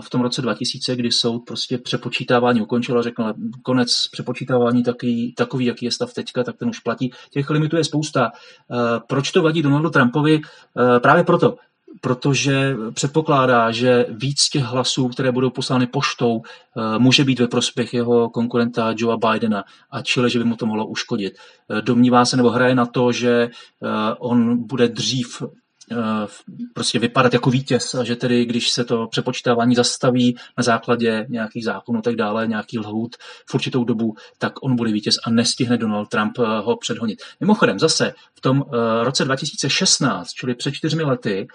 v 0.00 0.10
tom 0.10 0.20
roce 0.20 0.42
2000, 0.42 0.96
kdy 0.96 1.12
soud 1.12 1.38
prostě 1.46 1.78
přepočítávání 1.78 2.60
ukončil 2.60 2.98
a 2.98 3.02
řekl, 3.02 3.32
konec 3.62 3.88
přepočítávání 4.12 4.82
taky, 4.82 5.34
takový, 5.36 5.64
jaký 5.64 5.84
je 5.84 5.90
stav 5.90 6.12
teďka, 6.14 6.44
tak 6.44 6.56
ten 6.56 6.68
už 6.68 6.78
platí. 6.78 7.12
Těch 7.30 7.50
limitů 7.50 7.76
je 7.76 7.84
spousta. 7.84 8.30
Proč 9.06 9.30
to 9.32 9.42
vadí 9.42 9.62
Donaldu 9.62 9.90
Trumpovi? 9.90 10.40
Právě 11.02 11.24
proto, 11.24 11.56
protože 12.00 12.76
předpokládá, 12.94 13.70
že 13.70 14.06
víc 14.08 14.48
těch 14.48 14.62
hlasů, 14.62 15.08
které 15.08 15.32
budou 15.32 15.50
poslány 15.50 15.86
poštou, 15.86 16.42
může 16.98 17.24
být 17.24 17.40
ve 17.40 17.48
prospěch 17.48 17.94
jeho 17.94 18.30
konkurenta 18.30 18.94
Joea 18.96 19.16
Bidena 19.16 19.64
a 19.90 20.02
čile, 20.02 20.30
že 20.30 20.38
by 20.38 20.44
mu 20.44 20.56
to 20.56 20.66
mohlo 20.66 20.86
uškodit. 20.86 21.32
Domnívá 21.80 22.24
se 22.24 22.36
nebo 22.36 22.50
hraje 22.50 22.74
na 22.74 22.86
to, 22.86 23.12
že 23.12 23.48
on 24.18 24.66
bude 24.66 24.88
dřív 24.88 25.42
prostě 26.74 26.98
vypadat 26.98 27.32
jako 27.32 27.50
vítěz 27.50 27.94
a 27.94 28.04
že 28.04 28.16
tedy, 28.16 28.44
když 28.44 28.70
se 28.70 28.84
to 28.84 29.06
přepočítávání 29.06 29.74
zastaví 29.74 30.36
na 30.58 30.62
základě 30.62 31.26
nějakých 31.28 31.64
zákonů 31.64 32.02
tak 32.02 32.16
dále, 32.16 32.46
nějaký 32.46 32.78
lhůt 32.78 33.16
v 33.50 33.54
určitou 33.54 33.84
dobu, 33.84 34.14
tak 34.38 34.52
on 34.62 34.76
bude 34.76 34.92
vítěz 34.92 35.16
a 35.24 35.30
nestihne 35.30 35.76
Donald 35.76 36.08
Trump 36.08 36.38
eh, 36.38 36.42
ho 36.42 36.76
předhonit. 36.76 37.22
Mimochodem, 37.40 37.78
zase 37.78 38.14
v 38.34 38.40
tom 38.40 38.64
eh, 38.66 39.04
roce 39.04 39.24
2016, 39.24 40.28
čili 40.28 40.54
před 40.54 40.72
čtyřmi 40.72 41.02
lety, 41.02 41.46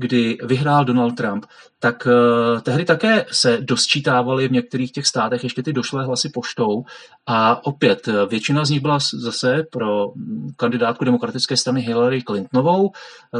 kdy 0.00 0.38
vyhrál 0.42 0.84
Donald 0.84 1.16
Trump, 1.16 1.46
tak 1.78 2.06
uh, 2.06 2.60
tehdy 2.60 2.84
také 2.84 3.26
se 3.32 3.58
dosčítávaly 3.60 4.48
v 4.48 4.52
některých 4.52 4.92
těch 4.92 5.06
státech 5.06 5.44
ještě 5.44 5.62
ty 5.62 5.72
došlé 5.72 6.04
hlasy 6.04 6.28
poštou 6.28 6.84
a 7.26 7.66
opět 7.66 8.08
většina 8.28 8.64
z 8.64 8.70
nich 8.70 8.80
byla 8.80 8.98
zase 9.14 9.62
pro 9.72 10.12
kandidátku 10.56 11.04
demokratické 11.04 11.56
strany 11.56 11.80
Hillary 11.80 12.22
Clintonovou. 12.22 12.90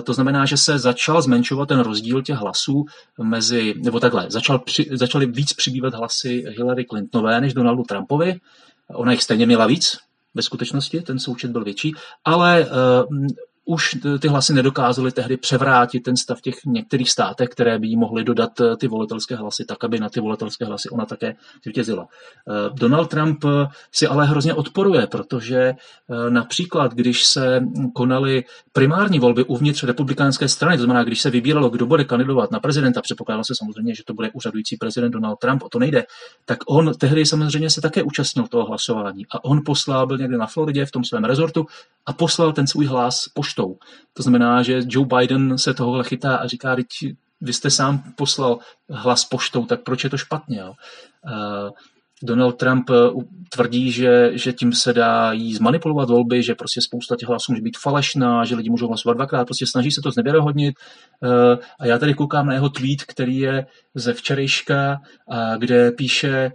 To 0.04 0.12
znamená, 0.12 0.44
že 0.44 0.56
se 0.56 0.78
začal 0.78 1.22
zmenšovat 1.22 1.68
ten 1.68 1.80
rozdíl 1.80 2.22
těch 2.22 2.36
hlasů 2.36 2.84
mezi, 3.22 3.74
nebo 3.76 4.00
takhle, 4.00 4.26
začal 4.28 4.58
při, 4.58 4.86
začaly 4.92 5.26
víc 5.26 5.52
přibývat 5.52 5.94
hlasy 5.94 6.44
Hillary 6.48 6.84
Clintonové 6.84 7.40
než 7.40 7.54
Donaldu 7.54 7.82
Trumpovi. 7.82 8.40
Ona 8.94 9.12
jich 9.12 9.22
stejně 9.22 9.46
měla 9.46 9.66
víc, 9.66 9.96
ve 10.34 10.42
skutečnosti 10.42 11.00
ten 11.00 11.18
součet 11.18 11.50
byl 11.50 11.64
větší, 11.64 11.94
ale 12.24 12.66
už 13.70 13.96
ty 14.20 14.28
hlasy 14.28 14.54
nedokázaly 14.54 15.12
tehdy 15.12 15.36
převrátit 15.36 16.00
ten 16.00 16.16
stav 16.16 16.40
těch 16.40 16.54
některých 16.66 17.10
státech, 17.10 17.48
které 17.48 17.78
by 17.78 17.86
jí 17.86 17.96
mohly 17.96 18.24
dodat 18.24 18.50
ty 18.78 18.88
volitelské 18.88 19.36
hlasy, 19.36 19.64
tak 19.64 19.84
aby 19.84 20.00
na 20.00 20.08
ty 20.08 20.20
volitelské 20.20 20.64
hlasy 20.64 20.88
ona 20.88 21.06
také 21.06 21.34
zvítězila. 21.64 22.06
Donald 22.72 23.06
Trump 23.06 23.44
si 23.92 24.06
ale 24.06 24.26
hrozně 24.26 24.54
odporuje, 24.54 25.06
protože 25.06 25.74
například, 26.28 26.94
když 26.94 27.24
se 27.24 27.60
konaly 27.94 28.44
primární 28.72 29.18
volby 29.18 29.44
uvnitř 29.44 29.82
republikánské 29.82 30.48
strany, 30.48 30.76
to 30.76 30.82
znamená, 30.82 31.04
když 31.04 31.20
se 31.20 31.30
vybíralo, 31.30 31.70
kdo 31.70 31.86
bude 31.86 32.04
kandidovat 32.04 32.50
na 32.50 32.60
prezidenta, 32.60 33.02
předpokládalo 33.02 33.44
se 33.44 33.54
samozřejmě, 33.58 33.94
že 33.94 34.04
to 34.04 34.14
bude 34.14 34.30
úřadující 34.32 34.76
prezident 34.76 35.10
Donald 35.10 35.36
Trump, 35.36 35.62
o 35.62 35.68
to 35.68 35.78
nejde, 35.78 36.04
tak 36.44 36.58
on 36.66 36.92
tehdy 36.98 37.26
samozřejmě 37.26 37.70
se 37.70 37.80
také 37.80 38.02
účastnil 38.02 38.46
toho 38.46 38.66
hlasování 38.66 39.26
a 39.30 39.44
on 39.44 39.60
poslal, 39.64 40.06
byl 40.06 40.18
někde 40.18 40.38
na 40.38 40.46
Floridě 40.46 40.86
v 40.86 40.90
tom 40.90 41.04
svém 41.04 41.24
rezortu 41.24 41.66
a 42.06 42.12
poslal 42.12 42.52
ten 42.52 42.66
svůj 42.66 42.86
hlas 42.86 43.28
poštou. 43.34 43.59
To 44.12 44.22
znamená, 44.22 44.62
že 44.62 44.82
Joe 44.86 45.06
Biden 45.06 45.58
se 45.58 45.74
tohohle 45.74 46.04
chytá 46.04 46.36
a 46.36 46.46
říká, 46.46 46.76
vy 47.40 47.52
jste 47.52 47.70
sám 47.70 48.02
poslal 48.16 48.58
hlas 48.90 49.24
poštou, 49.24 49.66
tak 49.66 49.82
proč 49.82 50.04
je 50.04 50.10
to 50.10 50.16
špatně? 50.16 50.58
Jo? 50.58 50.72
Uh, 51.26 51.70
Donald 52.22 52.52
Trump 52.52 52.90
eh, 52.90 52.94
tvrdí, 53.48 53.92
že, 53.92 54.30
že 54.32 54.52
tím 54.52 54.72
se 54.72 54.92
dá 54.92 55.32
jí 55.32 55.54
zmanipulovat 55.54 56.10
volby, 56.10 56.42
že 56.42 56.54
prostě 56.54 56.80
spousta 56.80 57.16
těch 57.16 57.28
hlasů 57.28 57.52
může 57.52 57.62
být 57.62 57.78
falešná, 57.78 58.44
že 58.44 58.54
lidi 58.54 58.70
můžou 58.70 58.88
hlasovat 58.88 59.14
dvakrát, 59.14 59.44
prostě 59.44 59.66
snaží 59.66 59.90
se 59.90 60.00
to 60.00 60.10
znevěrohodnit. 60.10 60.74
Eh, 61.24 61.58
a 61.80 61.86
já 61.86 61.98
tady 61.98 62.14
koukám 62.14 62.46
na 62.46 62.54
jeho 62.54 62.68
tweet, 62.68 63.04
který 63.04 63.38
je 63.38 63.66
ze 63.94 64.14
včerejška, 64.14 65.00
kde 65.58 65.92
píše 65.92 66.52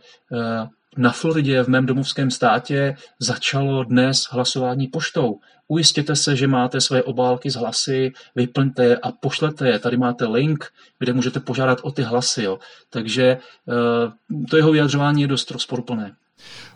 na 0.98 1.12
Floridě 1.12 1.64
v 1.64 1.68
mém 1.68 1.86
domovském 1.86 2.32
státě 2.32 2.96
začalo 3.20 3.84
dnes 3.84 4.24
hlasování 4.32 4.88
poštou. 4.88 5.40
Ujistěte 5.68 6.16
se, 6.16 6.36
že 6.36 6.48
máte 6.48 6.82
své 6.82 7.04
obálky 7.04 7.50
z 7.50 7.56
hlasy, 7.56 8.14
vyplňte 8.36 8.86
je 8.86 8.98
a 8.98 9.12
pošlete 9.12 9.68
je. 9.68 9.80
Tady 9.80 9.98
máte 9.98 10.26
link, 10.26 10.66
kde 11.00 11.14
můžete 11.14 11.40
požádat 11.40 11.80
o 11.82 11.92
ty 11.92 12.02
hlasy. 12.02 12.44
Jo. 12.44 12.60
Takže 12.90 13.24
eh, 13.24 14.46
to 14.50 14.58
jeho 14.58 14.72
vyjadřování 14.72 15.22
je 15.22 15.28
dost 15.28 15.52
rozporuplné. 15.52 16.16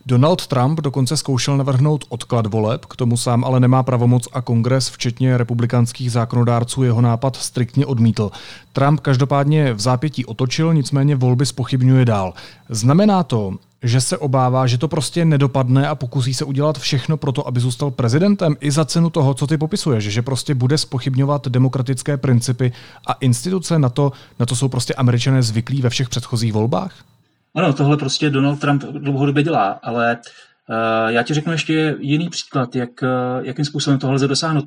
Donald 0.06 0.48
Trump 0.48 0.80
dokonce 0.82 1.18
zkoušel 1.18 1.58
navrhnout 1.58 2.06
odklad 2.10 2.46
voleb, 2.46 2.86
k 2.86 2.96
tomu 2.96 3.18
sám 3.18 3.44
ale 3.44 3.60
nemá 3.60 3.84
pravomoc 3.84 4.28
a 4.34 4.42
kongres, 4.42 4.90
včetně 4.90 5.38
republikánských 5.38 6.12
zákonodárců, 6.12 6.84
jeho 6.84 7.02
nápad 7.02 7.36
striktně 7.36 7.86
odmítl. 7.86 8.32
Trump 8.74 9.00
každopádně 9.00 9.74
v 9.74 9.80
zápětí 9.80 10.26
otočil, 10.26 10.74
nicméně 10.74 11.16
volby 11.16 11.46
spochybňuje 11.46 12.06
dál. 12.06 12.34
Znamená 12.70 13.24
to, 13.24 13.54
že 13.84 14.02
se 14.02 14.18
obává, 14.18 14.68
že 14.68 14.78
to 14.78 14.88
prostě 14.88 15.26
nedopadne 15.26 15.88
a 15.88 15.96
pokusí 15.96 16.34
se 16.34 16.46
udělat 16.46 16.78
všechno 16.78 17.18
pro 17.18 17.32
to, 17.32 17.48
aby 17.48 17.60
zůstal 17.60 17.92
prezidentem 17.92 18.56
i 18.60 18.72
za 18.72 18.86
cenu 18.86 19.10
toho, 19.10 19.34
co 19.34 19.48
ty 19.48 19.58
popisuješ, 19.58 20.04
že 20.04 20.22
prostě 20.22 20.56
bude 20.56 20.78
spochybňovat 20.78 21.48
demokratické 21.48 22.18
principy 22.18 22.72
a 23.08 23.14
instituce 23.14 23.80
na 23.80 23.90
to, 23.90 24.12
na 24.40 24.46
to 24.46 24.56
jsou 24.56 24.68
prostě 24.68 24.94
američané 24.94 25.44
zvyklí 25.44 25.82
ve 25.82 25.90
všech 25.90 26.10
předchozích 26.10 26.54
volbách? 26.54 26.96
Ano, 27.56 27.74
tohle 27.74 27.98
prostě 27.98 28.30
Donald 28.30 28.60
Trump 28.60 28.84
dlouhodobě 28.84 29.44
dělá, 29.44 29.80
ale 29.84 30.18
já 31.08 31.24
ti 31.24 31.34
řeknu 31.34 31.52
ještě 31.52 31.96
jiný 32.00 32.30
příklad, 32.30 32.76
jak, 32.76 32.90
uh, 33.02 33.46
jakým 33.46 33.66
způsobem 33.66 34.00
tohle 34.00 34.16
lze 34.16 34.28
dosáhnout. 34.28 34.66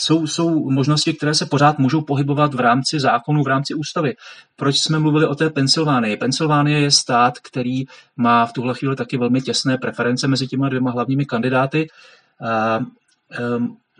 Jsou, 0.00 0.26
jsou 0.26 0.70
možnosti, 0.70 1.12
které 1.12 1.34
se 1.34 1.46
pořád 1.46 1.78
můžou 1.78 2.00
pohybovat 2.00 2.54
v 2.54 2.60
rámci 2.60 3.00
zákonu, 3.00 3.42
v 3.42 3.46
rámci 3.46 3.74
ústavy. 3.74 4.14
Proč 4.56 4.76
jsme 4.78 4.98
mluvili 4.98 5.26
o 5.26 5.34
té 5.34 5.50
Pensylvánii? 5.50 6.16
Pensylvánie 6.16 6.80
je 6.80 6.90
stát, 6.90 7.38
který 7.38 7.84
má 8.16 8.46
v 8.46 8.52
tuhle 8.52 8.74
chvíli 8.74 8.96
taky 8.96 9.16
velmi 9.16 9.40
těsné 9.40 9.78
preference 9.78 10.28
mezi 10.28 10.46
těma 10.46 10.68
dvěma 10.68 10.90
hlavními 10.90 11.24
kandidáty. 11.24 11.86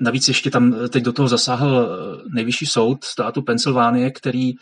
Navíc 0.00 0.28
ještě 0.28 0.50
tam 0.50 0.74
teď 0.88 1.04
do 1.04 1.12
toho 1.12 1.28
zasáhl 1.28 1.86
eh, 1.86 2.22
nejvyšší 2.34 2.66
soud 2.66 3.04
státu 3.04 3.42
Pensylvánie, 3.42 4.10
který 4.10 4.52
eh, 4.52 4.58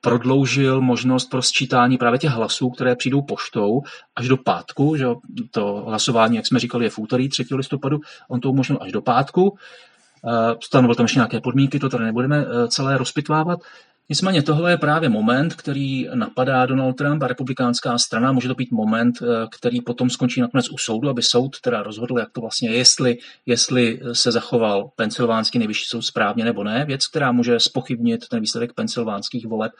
prodloužil 0.00 0.80
možnost 0.80 1.30
pro 1.30 1.42
sčítání 1.42 1.98
právě 1.98 2.18
těch 2.18 2.30
hlasů, 2.30 2.70
které 2.70 2.96
přijdou 2.96 3.22
poštou 3.22 3.82
až 4.16 4.28
do 4.28 4.36
pátku. 4.36 4.96
Že 4.96 5.06
to 5.50 5.84
hlasování, 5.86 6.36
jak 6.36 6.46
jsme 6.46 6.58
říkali, 6.58 6.84
je 6.84 6.90
v 6.90 6.98
úterý 6.98 7.28
3. 7.28 7.46
listopadu, 7.52 8.00
on 8.28 8.40
to 8.40 8.50
umožnil 8.50 8.78
až 8.80 8.92
do 8.92 9.02
pátku. 9.02 9.56
Eh, 10.26 10.54
stanovil 10.62 10.94
tam 10.94 11.04
ještě 11.04 11.18
nějaké 11.18 11.40
podmínky, 11.40 11.78
to 11.78 11.88
tady 11.88 12.04
nebudeme 12.04 12.46
celé 12.68 12.98
rozpitvávat. 12.98 13.60
Nicméně 14.08 14.42
tohle 14.42 14.70
je 14.70 14.76
právě 14.76 15.08
moment, 15.08 15.54
který 15.54 16.08
napadá 16.14 16.66
Donald 16.66 16.92
Trump 16.92 17.22
a 17.22 17.26
republikánská 17.26 17.98
strana. 17.98 18.32
Může 18.32 18.48
to 18.48 18.54
být 18.54 18.72
moment, 18.72 19.14
eh, 19.22 19.46
který 19.58 19.80
potom 19.80 20.10
skončí 20.10 20.40
nakonec 20.40 20.70
u 20.70 20.78
soudu, 20.78 21.08
aby 21.08 21.22
soud 21.22 21.60
teda 21.60 21.82
rozhodl, 21.82 22.18
jak 22.18 22.30
to 22.32 22.40
vlastně 22.40 22.70
je, 22.70 22.76
jestli, 22.76 23.16
jestli 23.46 24.00
se 24.12 24.32
zachoval 24.32 24.90
pensylvánský 24.96 25.58
nejvyšší 25.58 25.84
soud 25.86 26.02
správně 26.02 26.44
nebo 26.44 26.64
ne. 26.64 26.84
Věc, 26.84 27.06
která 27.06 27.32
může 27.32 27.60
spochybnit 27.60 28.28
ten 28.28 28.40
výsledek 28.40 28.72
pensylvánských 28.72 29.46
voleb. 29.46 29.72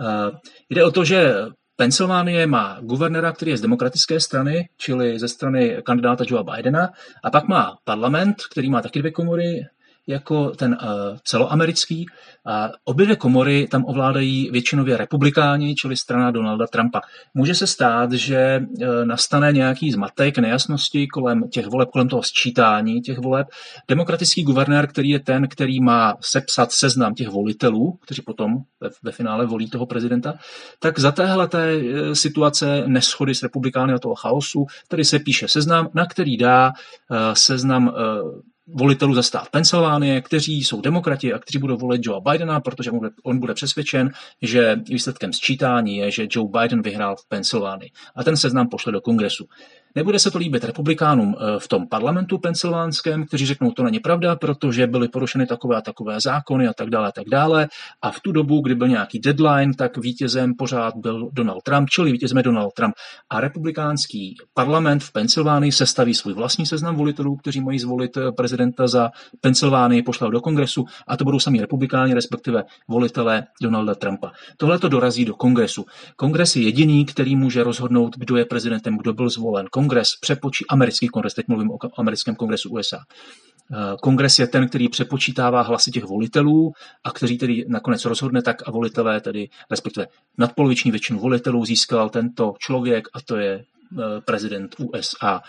Eh, 0.00 0.30
jde 0.70 0.84
o 0.84 0.90
to, 0.90 1.04
že 1.04 1.34
Pensylvánie 1.76 2.46
má 2.46 2.78
guvernéra, 2.80 3.32
který 3.32 3.50
je 3.50 3.56
z 3.56 3.60
demokratické 3.60 4.20
strany, 4.20 4.68
čili 4.76 5.18
ze 5.18 5.28
strany 5.28 5.82
kandidáta 5.84 6.24
Joea 6.28 6.42
Bidena, 6.42 6.90
a 7.24 7.30
pak 7.30 7.48
má 7.48 7.78
parlament, 7.84 8.36
který 8.52 8.70
má 8.70 8.82
taky 8.82 8.98
dvě 8.98 9.10
komory, 9.10 9.66
jako 10.06 10.50
ten 10.50 10.76
uh, 10.82 11.16
celoamerický. 11.24 12.06
A 12.46 12.70
obě 12.84 13.06
dvě 13.06 13.16
komory 13.16 13.68
tam 13.70 13.84
ovládají 13.84 14.50
většinově 14.50 14.96
republikáni, 14.96 15.74
čili 15.74 15.96
strana 15.96 16.30
Donalda 16.30 16.66
Trumpa. 16.66 17.00
Může 17.34 17.54
se 17.54 17.66
stát, 17.66 18.12
že 18.12 18.60
uh, 18.60 18.86
nastane 19.04 19.52
nějaký 19.52 19.92
zmatek, 19.92 20.38
nejasnosti 20.38 21.06
kolem 21.06 21.48
těch 21.48 21.66
voleb, 21.66 21.88
kolem 21.90 22.08
toho 22.08 22.22
sčítání 22.22 23.00
těch 23.00 23.18
voleb. 23.18 23.46
Demokratický 23.88 24.42
guvernér, 24.42 24.86
který 24.86 25.08
je 25.08 25.20
ten, 25.20 25.48
který 25.48 25.80
má 25.80 26.14
sepsat 26.20 26.72
seznam 26.72 27.14
těch 27.14 27.28
volitelů, 27.28 27.98
kteří 28.02 28.22
potom 28.22 28.56
ve, 28.80 28.90
ve 29.02 29.12
finále 29.12 29.46
volí 29.46 29.70
toho 29.70 29.86
prezidenta, 29.86 30.34
tak 30.80 30.98
za 30.98 31.12
téhle 31.12 31.48
té 31.48 31.76
uh, 31.76 32.12
situace 32.12 32.82
neschody 32.86 33.34
s 33.34 33.42
republikány 33.42 33.92
a 33.92 33.98
toho 33.98 34.14
chaosu, 34.14 34.66
tady 34.88 35.04
se 35.04 35.18
píše 35.18 35.48
seznam, 35.48 35.88
na 35.94 36.06
který 36.06 36.36
dá 36.36 36.72
uh, 37.10 37.16
seznam 37.32 37.86
uh, 37.86 37.94
volitelů 38.66 39.14
za 39.14 39.22
stát 39.22 39.48
Pensylvánie, 39.48 40.20
kteří 40.20 40.64
jsou 40.64 40.80
demokrati 40.80 41.32
a 41.32 41.38
kteří 41.38 41.58
budou 41.58 41.76
volit 41.76 42.00
Joe 42.04 42.20
Bidena, 42.30 42.60
protože 42.60 42.90
on 42.90 42.98
bude, 42.98 43.10
on 43.24 43.38
bude 43.38 43.54
přesvědčen, 43.54 44.10
že 44.42 44.76
výsledkem 44.88 45.32
sčítání 45.32 45.96
je, 45.96 46.10
že 46.10 46.26
Joe 46.30 46.48
Biden 46.60 46.82
vyhrál 46.82 47.16
v 47.16 47.28
Pensylvánii. 47.28 47.90
A 48.16 48.24
ten 48.24 48.36
seznam 48.36 48.68
pošle 48.68 48.92
do 48.92 49.00
kongresu. 49.00 49.46
Nebude 49.96 50.18
se 50.18 50.30
to 50.30 50.38
líbit 50.38 50.64
republikánům 50.64 51.36
eh, 51.38 51.58
v 51.58 51.68
tom 51.68 51.88
parlamentu 51.88 52.38
pensylvánském, 52.38 53.26
kteří 53.26 53.46
řeknou, 53.46 53.70
to 53.70 53.82
není 53.82 54.00
pravda, 54.00 54.36
protože 54.36 54.86
byly 54.86 55.08
porušeny 55.08 55.46
takové 55.46 55.76
a 55.76 55.80
takové 55.80 56.20
zákony 56.20 56.68
a 56.68 56.72
tak 56.72 56.90
dále 56.90 57.08
a 57.08 57.12
tak 57.12 57.24
dále. 57.30 57.68
A 58.02 58.10
v 58.10 58.20
tu 58.20 58.32
dobu, 58.32 58.60
kdy 58.60 58.74
byl 58.74 58.88
nějaký 58.88 59.18
deadline, 59.18 59.74
tak 59.74 59.96
vítězem 59.96 60.54
pořád 60.54 60.94
byl 60.96 61.28
Donald 61.32 61.62
Trump, 61.62 61.90
čili 61.90 62.12
vítězem 62.12 62.36
je 62.36 62.42
Donald 62.42 62.72
Trump. 62.72 62.94
A 63.30 63.40
republikánský 63.40 64.36
parlament 64.54 65.02
v 65.02 65.12
Pensylvánii 65.12 65.72
sestaví 65.72 66.14
svůj 66.14 66.34
vlastní 66.34 66.66
seznam 66.66 66.96
volitelů, 66.96 67.36
kteří 67.36 67.60
mají 67.60 67.78
zvolit 67.78 68.16
eh, 68.16 68.32
prezidenta 68.32 68.86
za 68.86 69.10
Pensylvánii, 69.40 70.02
pošlou 70.02 70.30
do 70.30 70.40
kongresu 70.40 70.84
a 71.06 71.16
to 71.16 71.24
budou 71.24 71.38
sami 71.38 71.60
republikáni, 71.60 72.14
respektive 72.14 72.64
volitelé 72.88 73.44
Donalda 73.62 73.94
Trumpa. 73.94 74.32
Tohle 74.56 74.78
to 74.78 74.88
dorazí 74.88 75.24
do 75.24 75.34
kongresu. 75.34 75.84
Kongres 76.16 76.56
je 76.56 76.62
jediný, 76.62 77.04
který 77.04 77.36
může 77.36 77.62
rozhodnout, 77.62 78.16
kdo 78.16 78.36
je 78.36 78.44
prezidentem, 78.44 78.98
kdo 78.98 79.12
byl 79.12 79.28
zvolen 79.28 79.66
kongres 79.70 79.83
přepočí, 80.20 80.64
americký 80.68 81.08
kongres, 81.08 81.34
teď 81.34 81.48
mluvím 81.48 81.70
o 81.70 81.78
americkém 81.96 82.34
kongresu 82.34 82.70
USA, 82.70 82.98
eh, 82.98 83.96
Kongres 84.00 84.38
je 84.38 84.46
ten, 84.46 84.68
který 84.68 84.88
přepočítává 84.88 85.62
hlasy 85.62 85.90
těch 85.90 86.04
volitelů 86.04 86.72
a 87.04 87.10
který 87.10 87.38
tedy 87.38 87.64
nakonec 87.68 88.04
rozhodne 88.04 88.42
tak 88.42 88.68
a 88.68 88.70
volitelé, 88.70 89.20
tedy 89.20 89.48
respektive 89.70 90.06
nadpoloviční 90.38 90.90
většinu 90.90 91.18
volitelů 91.18 91.64
získal 91.64 92.10
tento 92.10 92.54
člověk 92.58 93.08
a 93.14 93.20
to 93.20 93.36
je 93.36 93.54
eh, 93.54 94.20
prezident 94.24 94.76
USA. 94.78 95.42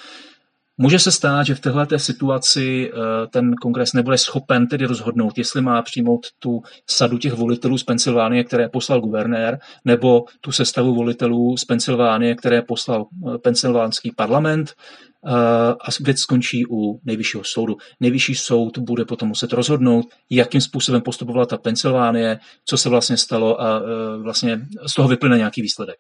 Může 0.78 1.00
se 1.00 1.12
stát, 1.12 1.46
že 1.46 1.56
v 1.56 1.60
této 1.60 2.00
situaci 2.00 2.92
eh, 2.94 3.28
ten 3.28 3.56
kongres 3.56 3.94
nebude 3.94 4.18
schopen 4.18 4.68
tedy 4.68 4.86
rozhodnout, 4.86 5.38
jestli 5.38 5.62
má 5.62 5.82
přijmout 5.82 6.28
tu 6.40 6.62
sadu 6.90 7.18
těch 7.18 7.34
volitelů 7.34 7.78
z 7.78 7.84
Pensylvánie, 7.84 8.44
které 8.44 8.70
poslal 8.70 9.02
guvernér, 9.02 9.60
nebo 9.86 10.26
tu 10.42 10.52
sestavu 10.52 10.96
volitelů 10.96 11.58
z 11.58 11.66
Pensylvánie, 11.66 12.36
které 12.36 12.62
poslal 12.62 13.06
eh, 13.06 13.38
pensylvánský 13.38 14.12
parlament 14.12 14.74
eh, 14.74 15.32
a 15.72 15.90
věc 16.02 16.20
skončí 16.20 16.66
u 16.70 17.00
nejvyššího 17.06 17.44
soudu. 17.44 17.78
Nejvyšší 18.00 18.36
soud 18.36 18.78
bude 18.78 19.06
potom 19.06 19.28
muset 19.28 19.54
rozhodnout, 19.54 20.06
jakým 20.30 20.62
způsobem 20.62 21.02
postupovala 21.02 21.46
ta 21.46 21.58
Pensylvánie, 21.58 22.40
co 22.66 22.78
se 22.78 22.90
vlastně 22.90 23.18
stalo 23.18 23.62
a 23.62 23.82
vlastně 24.22 24.62
z 24.88 24.94
toho 24.94 25.08
vyplyne 25.08 25.38
nějaký 25.38 25.62
výsledek. 25.62 25.98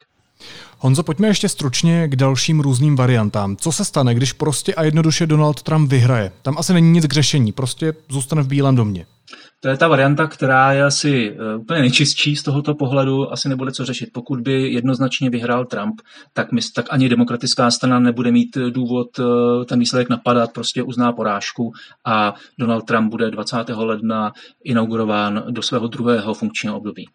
Honzo, 0.80 1.04
pojďme 1.04 1.28
ještě 1.28 1.50
stručně 1.50 2.08
k 2.08 2.16
dalším 2.16 2.60
různým 2.60 2.96
variantám. 2.96 3.58
Co 3.58 3.72
se 3.72 3.86
stane, 3.86 4.16
když 4.16 4.34
prostě 4.34 4.76
a 4.76 4.84
jednoduše 4.84 5.28
Donald 5.28 5.62
Trump 5.62 5.92
vyhraje? 5.92 6.32
Tam 6.42 6.58
asi 6.58 6.74
není 6.74 6.92
nic 6.92 7.08
k 7.08 7.14
řešení, 7.14 7.52
prostě 7.52 7.94
zůstane 8.10 8.42
v 8.42 8.48
Bílém 8.48 8.76
domě. 8.76 9.06
To 9.60 9.70
je 9.70 9.78
ta 9.78 9.88
varianta, 9.88 10.28
která 10.28 10.72
je 10.72 10.84
asi 10.84 11.38
eh, 11.40 11.56
úplně 11.56 11.82
nejčistší 11.82 12.36
z 12.36 12.44
tohoto 12.44 12.76
pohledu, 12.76 13.32
asi 13.32 13.50
nebude 13.50 13.72
co 13.72 13.86
řešit. 13.86 14.10
Pokud 14.14 14.42
by 14.42 14.72
jednoznačně 14.72 15.30
vyhrál 15.30 15.66
Trump, 15.66 16.02
tak, 16.34 16.52
my, 16.52 16.62
tak 16.76 16.86
ani 16.90 17.10
demokratická 17.10 17.72
strana 17.72 18.00
nebude 18.00 18.32
mít 18.32 18.58
důvod 18.70 19.08
eh, 19.20 19.66
ten 19.66 19.80
výsledek 19.80 20.10
napadat, 20.10 20.54
prostě 20.54 20.84
uzná 20.84 21.12
porážku 21.12 21.72
a 22.06 22.34
Donald 22.60 22.82
Trump 22.82 23.12
bude 23.12 23.32
20. 23.32 23.58
ledna 23.70 24.32
inaugurován 24.64 25.44
do 25.50 25.62
svého 25.62 25.88
druhého 25.88 26.34
funkčního 26.34 26.78
období. 26.78 27.06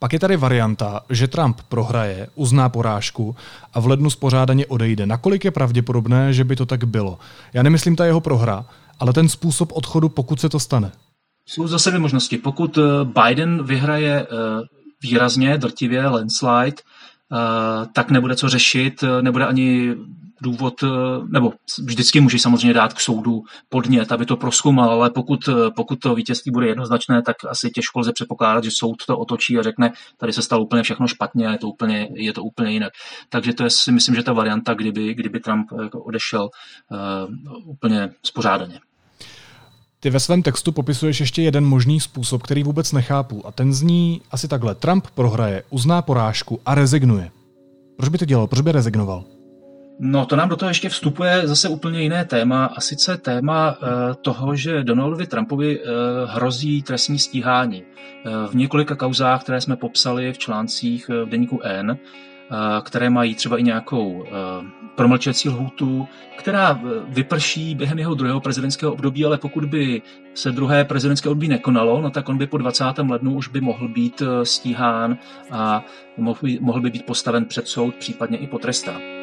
Pak 0.00 0.12
je 0.12 0.18
tady 0.18 0.36
varianta, 0.36 1.00
že 1.10 1.28
Trump 1.28 1.60
prohraje, 1.68 2.28
uzná 2.34 2.68
porážku 2.68 3.36
a 3.74 3.80
v 3.80 3.86
lednu 3.86 4.10
spořádaně 4.10 4.66
odejde. 4.66 5.06
Nakolik 5.06 5.44
je 5.44 5.50
pravděpodobné, 5.50 6.32
že 6.32 6.44
by 6.44 6.56
to 6.56 6.66
tak 6.66 6.84
bylo? 6.84 7.18
Já 7.52 7.62
nemyslím 7.62 7.96
ta 7.96 8.04
jeho 8.04 8.20
prohra, 8.20 8.64
ale 9.00 9.12
ten 9.12 9.28
způsob 9.28 9.72
odchodu, 9.72 10.08
pokud 10.08 10.40
se 10.40 10.48
to 10.48 10.60
stane. 10.60 10.92
Jsou 11.46 11.66
zase 11.66 11.90
dvě 11.90 12.00
možnosti. 12.00 12.38
Pokud 12.38 12.78
eh, 12.78 12.82
Biden 13.04 13.64
vyhraje 13.64 14.22
eh, 14.22 14.26
výrazně, 15.02 15.58
drtivě, 15.58 16.08
landslide, 16.08 16.76
eh, 16.76 17.86
tak 17.94 18.10
nebude 18.10 18.36
co 18.36 18.48
řešit, 18.48 19.04
nebude 19.20 19.46
ani 19.46 19.94
důvod, 20.42 20.74
nebo 21.28 21.52
vždycky 21.84 22.20
může 22.20 22.38
samozřejmě 22.38 22.74
dát 22.74 22.92
k 22.92 23.00
soudu 23.00 23.42
podnět, 23.68 24.12
aby 24.12 24.26
to 24.26 24.36
proskoumal, 24.36 24.90
ale 24.90 25.10
pokud, 25.10 25.48
pokud 25.76 26.00
to 26.00 26.14
vítězství 26.14 26.52
bude 26.52 26.66
jednoznačné, 26.66 27.22
tak 27.22 27.36
asi 27.48 27.70
těžko 27.70 28.00
lze 28.00 28.12
předpokládat, 28.12 28.64
že 28.64 28.70
soud 28.72 29.06
to 29.06 29.18
otočí 29.18 29.58
a 29.58 29.62
řekne, 29.62 29.92
tady 30.16 30.32
se 30.32 30.42
stalo 30.42 30.64
úplně 30.64 30.82
všechno 30.82 31.06
špatně 31.06 31.46
a 31.48 31.52
je 31.52 31.58
to 31.58 31.68
úplně, 31.68 32.08
je 32.14 32.32
to 32.32 32.42
úplně 32.42 32.72
jinak. 32.72 32.92
Takže 33.28 33.52
to 33.52 33.64
je 33.64 33.70
si 33.70 33.92
myslím, 33.92 34.14
že 34.14 34.22
ta 34.22 34.32
varianta, 34.32 34.74
kdyby, 34.74 35.14
kdyby 35.14 35.40
Trump 35.40 35.66
jako 35.82 36.02
odešel 36.02 36.42
uh, 36.42 37.68
úplně 37.70 38.10
spořádaně. 38.22 38.80
Ty 40.00 40.10
ve 40.10 40.20
svém 40.20 40.42
textu 40.42 40.72
popisuješ 40.72 41.20
ještě 41.20 41.42
jeden 41.42 41.64
možný 41.64 42.00
způsob, 42.00 42.42
který 42.42 42.62
vůbec 42.62 42.92
nechápu. 42.92 43.46
A 43.46 43.52
ten 43.52 43.72
zní 43.72 44.22
asi 44.30 44.48
takhle. 44.48 44.74
Trump 44.74 45.06
prohraje, 45.14 45.62
uzná 45.70 46.02
porážku 46.02 46.60
a 46.66 46.74
rezignuje. 46.74 47.30
Proč 47.96 48.08
by 48.08 48.18
to 48.18 48.24
dělal? 48.24 48.46
Proč 48.46 48.60
by 48.60 48.72
rezignoval? 48.72 49.24
No, 50.02 50.26
to 50.26 50.36
nám 50.36 50.48
do 50.48 50.56
toho 50.56 50.70
ještě 50.70 50.88
vstupuje 50.88 51.42
zase 51.44 51.68
úplně 51.68 52.02
jiné 52.02 52.24
téma, 52.24 52.64
a 52.64 52.80
sice 52.80 53.16
téma 53.16 53.70
uh, 53.70 53.88
toho, 54.22 54.56
že 54.56 54.84
Donaldovi 54.84 55.26
Trumpovi 55.26 55.80
uh, 55.80 55.84
hrozí 56.26 56.82
trestní 56.82 57.18
stíhání. 57.18 57.82
Uh, 57.82 58.50
v 58.50 58.54
několika 58.54 58.94
kauzách, 58.94 59.42
které 59.42 59.60
jsme 59.60 59.76
popsali 59.76 60.32
v 60.32 60.38
článcích 60.38 61.08
v 61.08 61.28
deníku 61.28 61.60
N, 61.62 61.98
které 62.82 63.10
mají 63.10 63.34
třeba 63.34 63.58
i 63.58 63.62
nějakou 63.62 64.24
promlčecí 64.94 65.48
lhůtu, 65.48 66.08
která 66.38 66.80
vyprší 67.08 67.74
během 67.74 67.98
jeho 67.98 68.14
druhého 68.14 68.40
prezidentského 68.40 68.92
období, 68.92 69.24
ale 69.24 69.38
pokud 69.38 69.64
by 69.64 70.02
se 70.34 70.52
druhé 70.52 70.84
prezidentské 70.84 71.28
období 71.28 71.48
nekonalo, 71.48 72.00
no 72.00 72.10
tak 72.10 72.28
on 72.28 72.38
by 72.38 72.46
po 72.46 72.58
20. 72.58 72.84
lednu 73.08 73.34
už 73.34 73.48
by 73.48 73.60
mohl 73.60 73.88
být 73.88 74.22
stíhán 74.42 75.18
a 75.50 75.84
mohl 76.16 76.38
by, 76.42 76.58
mohl 76.60 76.80
by 76.80 76.90
být 76.90 77.06
postaven 77.06 77.44
před 77.44 77.68
soud, 77.68 77.94
případně 77.94 78.38
i 78.38 78.46
potrestán. 78.46 79.19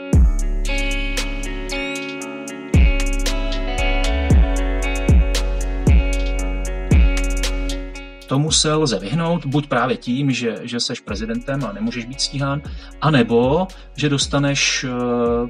Tomu 8.27 8.51
se 8.51 8.73
lze 8.73 8.99
vyhnout 8.99 9.45
buď 9.45 9.67
právě 9.67 9.97
tím, 9.97 10.31
že, 10.31 10.55
že 10.61 10.79
seš 10.79 10.99
prezidentem 10.99 11.65
a 11.65 11.71
nemůžeš 11.71 12.05
být 12.05 12.21
stíhán, 12.21 12.61
anebo 13.01 13.67
že 13.95 14.09
dostaneš 14.09 14.83
eh, 14.83 14.89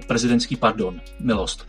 prezidentský 0.08 0.56
pardon, 0.56 1.02
milost. 1.20 1.68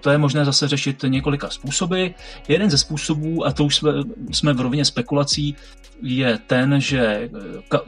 To 0.00 0.10
je 0.10 0.18
možné 0.18 0.44
zase 0.44 0.68
řešit 0.68 1.04
několika 1.08 1.50
způsoby. 1.50 2.06
Jeden 2.48 2.70
ze 2.70 2.78
způsobů, 2.78 3.46
a 3.46 3.52
to 3.52 3.64
už 3.64 3.76
jsme, 3.76 3.92
jsme 4.32 4.52
v 4.52 4.60
rovině 4.60 4.84
spekulací, 4.84 5.56
je 6.02 6.38
ten, 6.38 6.80
že 6.80 7.00
eh, 7.00 7.30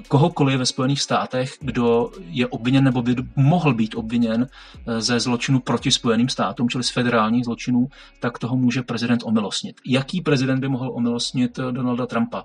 kohokoliv 0.08 0.58
ve 0.58 0.66
Spojených 0.66 1.02
státech, 1.02 1.56
kdo 1.60 2.10
je 2.28 2.46
obviněn 2.46 2.84
nebo 2.84 3.02
by 3.02 3.16
mohl 3.36 3.74
být 3.74 3.94
obviněn 3.94 4.46
eh, 4.86 5.00
ze 5.00 5.20
zločinu 5.20 5.60
proti 5.60 5.90
Spojeným 5.90 6.28
státům, 6.28 6.68
čili 6.68 6.84
z 6.84 6.90
federálních 6.90 7.44
zločinů, 7.44 7.88
tak 8.20 8.38
toho 8.38 8.56
může 8.56 8.82
prezident 8.82 9.22
omilostnit. 9.24 9.80
Jaký 9.86 10.20
prezident 10.20 10.60
by 10.60 10.68
mohl 10.68 10.90
omilostnit 10.94 11.58
eh, 11.58 11.72
Donalda 11.72 12.06
Trumpa? 12.06 12.44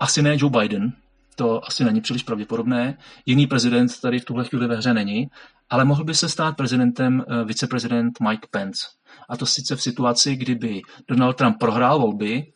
Asi 0.00 0.22
ne 0.22 0.36
Joe 0.38 0.60
Biden, 0.60 0.92
to 1.36 1.66
asi 1.66 1.84
není 1.84 2.00
příliš 2.00 2.22
pravděpodobné. 2.22 2.98
Jiný 3.26 3.46
prezident 3.46 4.00
tady 4.00 4.18
v 4.18 4.24
tuhle 4.24 4.44
chvíli 4.44 4.66
ve 4.66 4.76
hře 4.76 4.94
není, 4.94 5.26
ale 5.70 5.84
mohl 5.84 6.04
by 6.04 6.14
se 6.14 6.28
stát 6.28 6.56
prezidentem 6.56 7.24
viceprezident 7.44 8.20
Mike 8.20 8.48
Pence. 8.50 8.86
A 9.28 9.36
to 9.36 9.46
sice 9.46 9.76
v 9.76 9.82
situaci, 9.82 10.36
kdyby 10.36 10.82
Donald 11.08 11.36
Trump 11.36 11.58
prohrál 11.58 11.98
volby, 11.98 12.46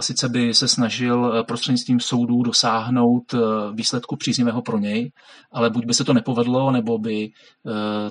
sice 0.00 0.28
by 0.28 0.54
se 0.54 0.68
snažil 0.68 1.34
eh, 1.34 1.44
prostřednictvím 1.44 2.00
soudů 2.00 2.42
dosáhnout 2.42 3.34
eh, 3.34 3.38
výsledku 3.72 4.16
příznivého 4.16 4.62
pro 4.62 4.78
něj, 4.78 5.12
ale 5.52 5.70
buď 5.70 5.84
by 5.84 5.94
se 5.94 6.04
to 6.04 6.12
nepovedlo, 6.12 6.70
nebo 6.70 6.98
by 6.98 7.30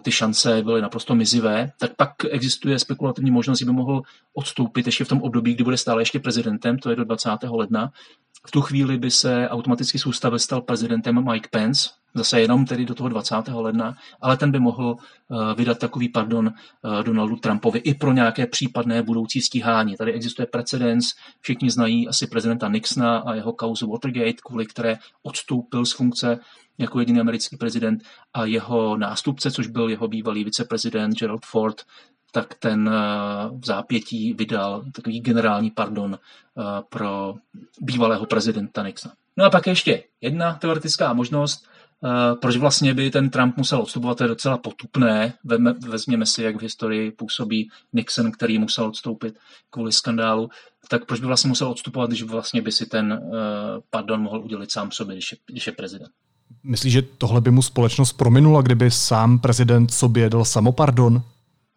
ty 0.02 0.12
šance 0.12 0.64
byly 0.64 0.82
naprosto 0.82 1.16
mizivé, 1.16 1.72
tak 1.80 1.96
pak 1.96 2.10
existuje 2.30 2.80
spekulativní 2.80 3.32
možnost, 3.32 3.60
že 3.60 3.66
by 3.66 3.72
mohl 3.72 4.02
odstoupit 4.34 4.86
ještě 4.86 5.06
v 5.06 5.08
tom 5.08 5.22
období, 5.22 5.54
kdy 5.54 5.64
bude 5.64 5.78
stále 5.78 6.02
ještě 6.02 6.20
prezidentem, 6.20 6.78
to 6.78 6.90
je 6.90 6.96
do 6.96 7.04
20. 7.04 7.30
ledna. 7.50 7.92
V 8.48 8.52
tu 8.52 8.62
chvíli 8.62 8.98
by 8.98 9.12
se 9.12 9.50
automaticky 9.50 10.00
z 10.00 10.06
ústavy 10.06 10.40
stal 10.40 10.62
prezidentem 10.62 11.32
Mike 11.32 11.50
Pence, 11.52 11.90
zase 12.16 12.42
jenom 12.42 12.66
tedy 12.66 12.86
do 12.86 12.96
toho 12.96 13.10
20. 13.10 13.36
ledna, 13.48 13.96
ale 14.22 14.38
ten 14.38 14.52
by 14.52 14.60
mohl 14.60 14.96
eh, 15.00 15.56
vydat 15.56 15.80
takový 15.80 16.10
pardon 16.10 16.48
eh, 16.48 17.04
Donaldu 17.04 17.36
Trumpovi 17.36 17.80
i 17.80 17.94
pro 17.94 18.14
nějaké 18.14 18.48
případné 18.48 19.04
budoucí 19.04 19.42
stíhání. 19.42 19.96
Tady 19.96 20.14
existuje 20.14 20.46
precedens, 20.46 21.06
všichni 21.42 21.70
znají 21.70 22.08
asi 22.08 22.28
prezidenta 22.28 22.68
Nixona 22.68 23.18
a 23.18 23.34
jeho 23.34 23.54
kauzu 23.54 23.92
Watergate, 23.92 24.42
kvůli 24.46 24.66
které 24.66 24.98
odstoupil 25.24 25.86
z 25.86 25.94
funkce 25.94 26.40
jako 26.78 27.00
jediný 27.00 27.20
americký 27.20 27.58
prezident 27.58 28.04
a 28.34 28.46
jeho 28.46 28.98
nástupce, 28.98 29.52
což 29.52 29.68
byl 29.68 29.90
jeho 29.90 30.08
bývalý 30.08 30.44
viceprezident 30.44 31.20
Gerald 31.20 31.46
Ford, 31.46 31.82
tak 32.32 32.54
ten 32.54 32.90
eh, 32.90 33.50
v 33.60 33.66
zápětí 33.66 34.34
vydal 34.34 34.84
takový 34.96 35.20
generální 35.20 35.72
pardon 35.72 36.20
pro 36.90 37.36
bývalého 37.82 38.26
prezidenta 38.26 38.84
Nixona. 38.84 39.14
No 39.38 39.46
a 39.46 39.50
pak 39.50 39.68
ještě 39.68 40.04
jedna 40.22 40.54
teoretická 40.54 41.14
možnost, 41.14 41.68
proč 42.42 42.58
vlastně 42.58 42.94
by 42.94 43.12
ten 43.12 43.30
Trump 43.30 43.58
musel 43.58 43.80
odstupovat, 43.80 44.18
to 44.18 44.24
je 44.24 44.28
docela 44.28 44.58
potupné. 44.58 45.34
vezměme 45.88 46.26
si, 46.26 46.44
jak 46.44 46.56
v 46.56 46.62
historii 46.62 47.12
působí 47.12 47.70
Nixon, 47.94 48.32
který 48.32 48.60
musel 48.60 48.86
odstoupit 48.86 49.36
kvůli 49.70 49.92
skandálu. 49.92 50.50
Tak 50.90 51.06
proč 51.06 51.20
by 51.20 51.28
vlastně 51.28 51.48
musel 51.48 51.70
odstupovat, 51.70 52.10
když 52.10 52.24
vlastně 52.24 52.62
by 52.62 52.72
si 52.72 52.86
ten 52.86 53.14
uh, 53.14 53.38
pardon 53.90 54.22
mohl 54.22 54.40
udělit 54.40 54.72
sám 54.72 54.92
sobě, 54.92 55.16
když 55.16 55.32
je, 55.32 55.38
když 55.48 55.68
je 55.68 55.74
prezident? 55.74 56.12
Myslíš, 56.64 56.94
že 56.94 57.02
tohle 57.02 57.42
by 57.42 57.52
mu 57.52 57.62
společnost 57.62 58.14
prominula, 58.14 58.62
kdyby 58.62 58.92
sám 58.92 59.40
prezident 59.40 59.92
sobě 59.92 60.30
dal 60.30 60.46
samopardon? 60.46 61.24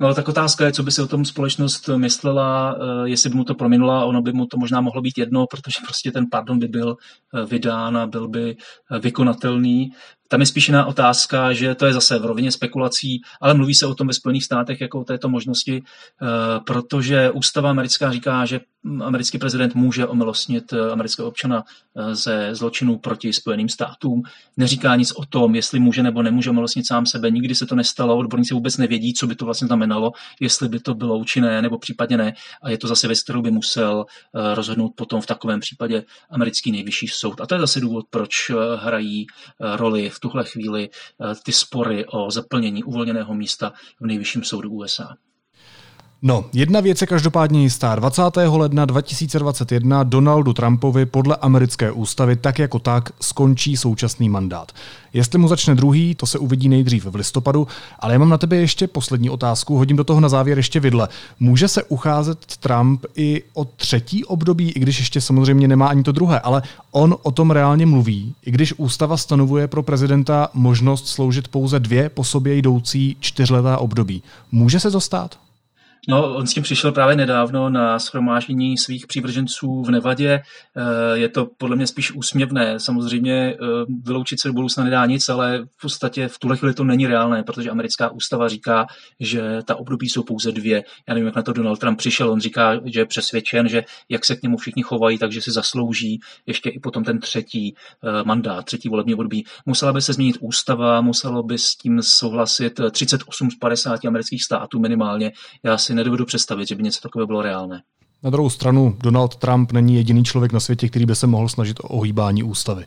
No 0.01 0.15
tak 0.15 0.29
otázka 0.29 0.65
je, 0.67 0.73
co 0.73 0.83
by 0.83 0.91
si 0.93 1.03
o 1.03 1.07
tom 1.07 1.25
společnost 1.25 1.89
myslela, 1.97 2.77
eh, 2.77 3.09
jestli 3.09 3.31
by 3.31 3.37
mu 3.37 3.45
to 3.45 3.55
prominula, 3.55 4.05
ono 4.05 4.23
by 4.23 4.33
mu 4.33 4.47
to 4.47 4.57
možná 4.57 4.81
mohlo 4.81 5.03
být 5.03 5.19
jedno, 5.19 5.47
protože 5.47 5.81
prostě 5.85 6.13
ten 6.13 6.27
pardon 6.31 6.59
by 6.59 6.69
byl 6.69 6.97
vydán 7.47 7.97
a 7.97 8.07
byl 8.07 8.29
by 8.29 8.57
vykonatelný. 9.01 9.91
Tam 10.31 10.41
je 10.41 10.47
spíš 10.47 10.69
jiná 10.69 10.87
otázka, 10.87 11.53
že 11.53 11.75
to 11.75 11.87
je 11.87 11.93
zase 11.93 12.19
v 12.19 12.25
rovině 12.25 12.53
spekulací, 12.53 13.23
ale 13.41 13.55
mluví 13.55 13.75
se 13.75 13.87
o 13.87 13.95
tom 13.95 14.07
ve 14.07 14.12
Spojených 14.12 14.45
státech 14.45 14.81
jako 14.81 15.01
o 15.01 15.05
této 15.05 15.29
možnosti, 15.29 15.83
eh, 15.83 16.27
protože 16.67 17.31
ústava 17.31 17.71
americká 17.71 18.12
říká, 18.12 18.47
že 18.47 18.61
americký 19.01 19.38
prezident 19.38 19.75
může 19.75 20.07
omilostnit 20.07 20.73
eh, 20.73 20.91
amerického 20.93 21.29
občana 21.29 21.64
eh, 21.97 22.14
ze 22.14 22.55
zločinů 22.55 22.99
proti 22.99 23.33
Spojeným 23.33 23.69
státům. 23.69 24.23
Neříká 24.57 24.97
nic 24.97 25.12
o 25.12 25.25
tom, 25.25 25.55
jestli 25.55 25.79
může 25.79 26.03
nebo 26.03 26.23
nemůže 26.23 26.51
omilostnit 26.51 26.87
sám 26.87 27.07
sebe. 27.07 27.31
Nikdy 27.31 27.55
se 27.55 27.67
to 27.67 27.75
nestalo, 27.75 28.17
odborníci 28.17 28.55
vůbec 28.55 28.77
nevědí, 28.77 29.14
co 29.14 29.27
by 29.27 29.35
to 29.35 29.45
vlastně 29.45 29.67
znamenalo, 29.67 30.12
jestli 30.41 30.69
by 30.69 30.81
to 30.81 30.95
bylo 30.95 31.19
účinné 31.19 31.62
nebo 31.62 31.79
případně 31.79 32.17
ne. 32.17 32.35
A 32.62 32.71
je 32.71 32.79
to 32.79 32.88
zase 32.88 33.07
věc, 33.07 33.23
kterou 33.23 33.43
by 33.43 33.51
musel 33.51 34.05
rozhodnout 34.55 34.93
potom 34.97 35.21
v 35.21 35.27
takovém 35.27 35.61
případě 35.61 36.05
americký 36.31 36.73
nejvyšší 36.73 37.09
soud. 37.09 37.41
A 37.41 37.47
to 37.47 37.55
je 37.55 37.61
zase 37.61 37.81
důvod, 37.81 38.07
proč 38.11 38.51
hrají 38.77 39.27
roli 39.61 40.11
v 40.11 40.18
tuhle 40.21 40.45
chvíli 40.45 40.91
eh, 40.91 41.35
ty 41.45 41.53
spory 41.53 42.07
o 42.07 42.31
zaplnění 42.31 42.85
uvolněného 42.85 43.35
místa 43.35 43.73
v 44.01 44.07
nejvyšším 44.07 44.45
soudu 44.45 44.71
USA. 44.71 45.17
No, 46.23 46.45
jedna 46.53 46.81
věc 46.81 47.01
je 47.01 47.07
každopádně 47.07 47.63
jistá. 47.63 47.95
20. 47.95 48.23
ledna 48.37 48.85
2021 48.85 50.03
Donaldu 50.03 50.53
Trumpovi 50.53 51.07
podle 51.07 51.37
americké 51.37 51.93
ústavy 51.93 52.37
tak 52.37 52.59
jako 52.59 52.79
tak 52.79 53.11
skončí 53.21 53.77
současný 53.77 54.29
mandát. 54.29 54.73
Jestli 55.13 55.39
mu 55.39 55.49
začne 55.49 55.75
druhý, 55.75 56.15
to 56.15 56.27
se 56.27 56.39
uvidí 56.39 56.69
nejdřív 56.69 57.05
v 57.07 57.15
listopadu, 57.15 57.67
ale 57.99 58.13
já 58.13 58.19
mám 58.19 58.29
na 58.29 58.39
tebe 58.39 58.57
ještě 58.57 58.87
poslední 58.87 59.31
otázku, 59.31 59.77
hodím 59.77 59.97
do 59.97 60.05
toho 60.05 60.21
na 60.21 60.29
závěr 60.29 60.59
ještě 60.59 60.81
vidle. 60.81 61.09
Může 61.41 61.69
se 61.69 61.85
ucházet 61.85 62.39
Trump 62.57 63.05
i 63.17 63.43
o 63.55 63.65
třetí 63.65 64.25
období, 64.25 64.71
i 64.71 64.81
když 64.81 64.99
ještě 64.99 65.21
samozřejmě 65.21 65.69
nemá 65.69 65.87
ani 65.87 66.03
to 66.03 66.13
druhé, 66.13 66.41
ale 66.41 66.63
on 66.91 67.17
o 67.23 67.31
tom 67.31 67.51
reálně 67.51 67.87
mluví, 67.87 68.35
i 68.47 68.51
když 68.51 68.75
ústava 68.77 69.17
stanovuje 69.17 69.69
pro 69.69 69.83
prezidenta 69.83 70.49
možnost 70.55 71.07
sloužit 71.07 71.49
pouze 71.49 71.81
dvě 71.81 72.09
po 72.09 72.25
sobě 72.25 72.55
jdoucí 72.55 73.17
čtyřletá 73.21 73.79
období. 73.79 74.23
Může 74.53 74.81
se 74.81 74.91
to 74.91 75.01
stát? 75.01 75.48
No, 76.09 76.35
on 76.35 76.47
s 76.47 76.55
tím 76.55 76.63
přišel 76.63 76.93
právě 76.93 77.17
nedávno 77.17 77.71
na 77.71 77.99
shromáždění 77.99 78.79
svých 78.79 79.07
přívrženců 79.07 79.83
v 79.83 79.91
Nevadě. 79.91 80.43
Eh, 80.77 81.19
je 81.19 81.29
to 81.29 81.47
podle 81.59 81.77
mě 81.77 81.87
spíš 81.87 82.13
úsměvné. 82.13 82.81
Samozřejmě 82.81 83.35
eh, 83.35 83.57
vyloučit 84.03 84.41
se 84.41 84.49
do 84.49 84.55
budoucna 84.55 84.85
nedá 84.85 85.07
nic, 85.07 85.29
ale 85.29 85.59
v 85.77 85.81
podstatě 85.83 86.29
v 86.29 86.39
tuhle 86.39 86.57
chvíli 86.57 86.75
to 86.75 86.85
není 86.85 87.07
reálné, 87.07 87.43
protože 87.43 87.71
americká 87.71 88.11
ústava 88.11 88.49
říká, 88.49 88.87
že 89.21 89.59
ta 89.65 89.77
období 89.77 90.09
jsou 90.09 90.23
pouze 90.23 90.53
dvě. 90.53 90.85
Já 91.09 91.15
nevím, 91.15 91.27
jak 91.27 91.37
na 91.37 91.43
to 91.43 91.53
Donald 91.53 91.79
Trump 91.79 91.99
přišel. 91.99 92.31
On 92.31 92.41
říká, 92.41 92.81
že 92.85 93.01
je 93.01 93.07
přesvědčen, 93.07 93.69
že 93.69 93.85
jak 94.09 94.25
se 94.25 94.37
k 94.37 94.43
němu 94.43 94.57
všichni 94.57 94.83
chovají, 94.83 95.19
takže 95.19 95.43
si 95.43 95.53
zaslouží 95.53 96.21
ještě 96.47 96.71
i 96.71 96.79
potom 96.79 97.05
ten 97.05 97.21
třetí 97.21 97.75
eh, 98.05 98.25
mandát, 98.25 98.65
třetí 98.65 98.89
volební 98.89 99.15
období. 99.15 99.45
Musela 99.67 99.93
by 99.93 100.03
se 100.03 100.13
změnit 100.13 100.37
ústava, 100.41 101.01
muselo 101.01 101.43
by 101.43 101.59
s 101.59 101.77
tím 101.77 102.03
souhlasit 102.03 102.81
38 102.91 103.51
z 103.51 103.55
50 103.55 104.05
amerických 104.05 104.45
států 104.45 104.79
minimálně. 104.79 105.33
Já 105.63 105.79
nedovedu 105.94 106.24
představit, 106.24 106.68
že 106.68 106.74
by 106.74 106.83
něco 106.83 107.01
takového 107.01 107.27
bylo 107.27 107.42
reálné. 107.42 107.83
Na 108.22 108.31
druhou 108.31 108.51
stranu, 108.51 108.96
Donald 109.01 109.37
Trump 109.37 109.72
není 109.72 109.94
jediný 109.94 110.24
člověk 110.24 110.53
na 110.53 110.61
světě, 110.61 110.88
který 110.88 111.07
by 111.07 111.14
se 111.14 111.27
mohl 111.27 111.48
snažit 111.48 111.81
o 111.81 111.88
ohýbání 111.88 112.42
ústavy. 112.42 112.85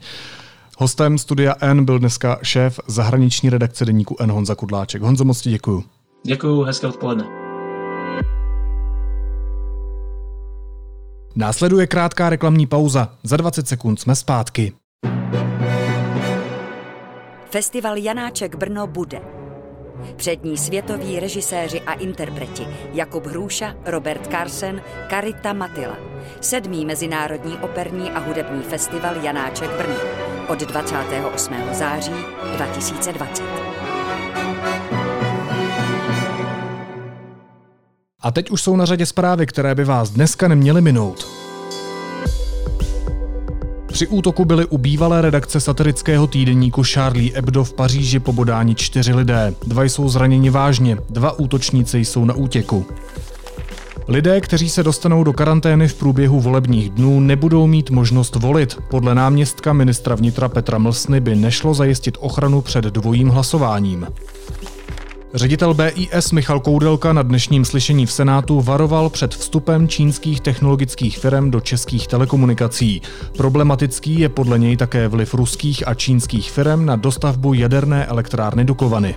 Hostem 0.78 1.18
studia 1.18 1.56
N 1.62 1.86
byl 1.86 2.00
dneska 2.00 2.40
šéf 2.44 2.80
zahraniční 2.88 3.50
redakce 3.50 3.86
deníku 3.86 4.16
N 4.20 4.32
Honza 4.32 4.56
Kudláček. 4.56 5.02
Honzo, 5.02 5.26
moc 5.26 5.42
ti 5.42 5.50
děkuju. 5.50 5.84
Děkuju, 6.24 6.64
hezké 6.64 6.88
odpoledne. 6.88 7.26
Následuje 11.36 11.88
krátká 11.88 12.30
reklamní 12.30 12.68
pauza. 12.68 13.10
Za 13.24 13.38
20 13.38 13.68
sekund 13.68 14.00
jsme 14.00 14.16
zpátky. 14.16 14.74
Festival 17.50 17.98
Janáček 17.98 18.56
Brno 18.56 18.88
bude 18.88 19.41
Přední 20.16 20.58
světoví 20.58 21.20
režiséři 21.20 21.82
a 21.82 21.94
interpreti 21.94 22.68
Jakub 22.94 23.26
Hrůša, 23.26 23.76
Robert 23.86 24.28
Carsen, 24.32 24.82
Karita 25.10 25.54
Matila. 25.54 25.98
Sedmý 26.42 26.86
Mezinárodní 26.86 27.58
operní 27.58 28.12
a 28.12 28.20
hudební 28.20 28.62
festival 28.62 29.16
Janáček 29.16 29.70
Brno 29.78 29.96
od 30.48 30.60
28. 30.60 31.56
září 31.74 32.14
2020. 32.56 33.44
A 38.24 38.32
teď 38.32 38.50
už 38.52 38.62
jsou 38.62 38.76
na 38.76 38.86
řadě 38.86 39.06
zprávy, 39.06 39.46
které 39.46 39.76
by 39.76 39.84
vás 39.84 40.10
dneska 40.10 40.48
neměly 40.48 40.82
minout. 40.82 41.41
Při 43.92 44.08
útoku 44.08 44.46
byli 44.46 44.66
u 44.66 44.78
bývalé 44.78 45.22
redakce 45.22 45.60
satirického 45.60 46.28
týdeníku 46.28 46.84
Charlie 46.84 47.32
Hebdo 47.36 47.64
v 47.64 47.74
Paříži 47.74 48.20
pobodáni 48.20 48.76
čtyři 48.76 49.14
lidé. 49.14 49.54
Dva 49.68 49.84
jsou 49.84 50.10
zraněni 50.10 50.50
vážně, 50.50 50.98
dva 51.10 51.40
útočníci 51.40 52.00
jsou 52.00 52.26
na 52.26 52.34
útěku. 52.34 52.86
Lidé, 54.08 54.42
kteří 54.42 54.70
se 54.70 54.84
dostanou 54.84 55.24
do 55.24 55.34
karantény 55.34 55.88
v 55.88 55.94
průběhu 55.94 56.40
volebních 56.40 56.90
dnů, 56.90 57.20
nebudou 57.20 57.68
mít 57.68 57.90
možnost 57.90 58.36
volit. 58.36 58.78
Podle 58.90 59.16
náměstka 59.16 59.74
ministra 59.74 60.16
vnitra 60.16 60.50
Petra 60.50 60.78
Mlsny 60.78 61.20
by 61.20 61.36
nešlo 61.36 61.74
zajistit 61.74 62.18
ochranu 62.20 62.62
před 62.62 62.86
dvojím 62.86 63.30
hlasováním. 63.30 64.08
Ředitel 65.34 65.74
BIS 65.74 66.32
Michal 66.32 66.60
Koudelka 66.60 67.14
na 67.14 67.22
dnešním 67.22 67.66
slyšení 67.66 68.06
v 68.06 68.12
Senátu 68.12 68.62
varoval 68.62 69.10
před 69.10 69.36
vstupem 69.36 69.88
čínských 69.88 70.42
technologických 70.42 71.18
firm 71.18 71.52
do 71.52 71.60
českých 71.60 72.08
telekomunikací. 72.08 73.02
Problematický 73.38 74.20
je 74.20 74.30
podle 74.30 74.60
něj 74.60 74.78
také 74.78 75.08
vliv 75.08 75.34
ruských 75.34 75.88
a 75.88 75.94
čínských 75.94 76.52
firm 76.52 76.86
na 76.86 76.96
dostavbu 76.96 77.54
jaderné 77.54 78.06
elektrárny 78.06 78.66
Dukovany. 78.66 79.16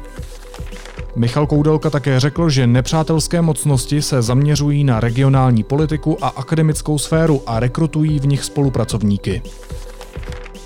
Michal 1.17 1.47
Koudelka 1.47 1.91
také 1.91 2.21
řekl, 2.21 2.51
že 2.51 2.67
nepřátelské 2.67 3.43
mocnosti 3.43 4.03
se 4.03 4.23
zaměřují 4.23 4.85
na 4.85 5.01
regionální 5.01 5.65
politiku 5.65 6.25
a 6.25 6.29
akademickou 6.29 6.99
sféru 6.99 7.43
a 7.47 7.61
rekrutují 7.61 8.19
v 8.19 8.27
nich 8.27 8.45
spolupracovníky. 8.45 9.43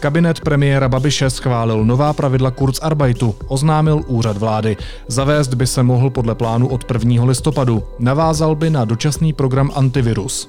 Kabinet 0.00 0.40
premiéra 0.40 0.88
Babiše 0.88 1.30
schválil 1.30 1.84
nová 1.84 2.12
pravidla 2.12 2.50
Kurzarbeitu, 2.50 3.34
oznámil 3.46 4.02
úřad 4.06 4.36
vlády. 4.36 4.76
Zavést 5.08 5.54
by 5.54 5.66
se 5.66 5.82
mohl 5.82 6.10
podle 6.10 6.34
plánu 6.34 6.68
od 6.68 6.90
1. 6.92 7.24
listopadu. 7.24 7.82
Navázal 7.98 8.54
by 8.54 8.70
na 8.70 8.84
dočasný 8.84 9.32
program 9.32 9.70
antivirus. 9.74 10.48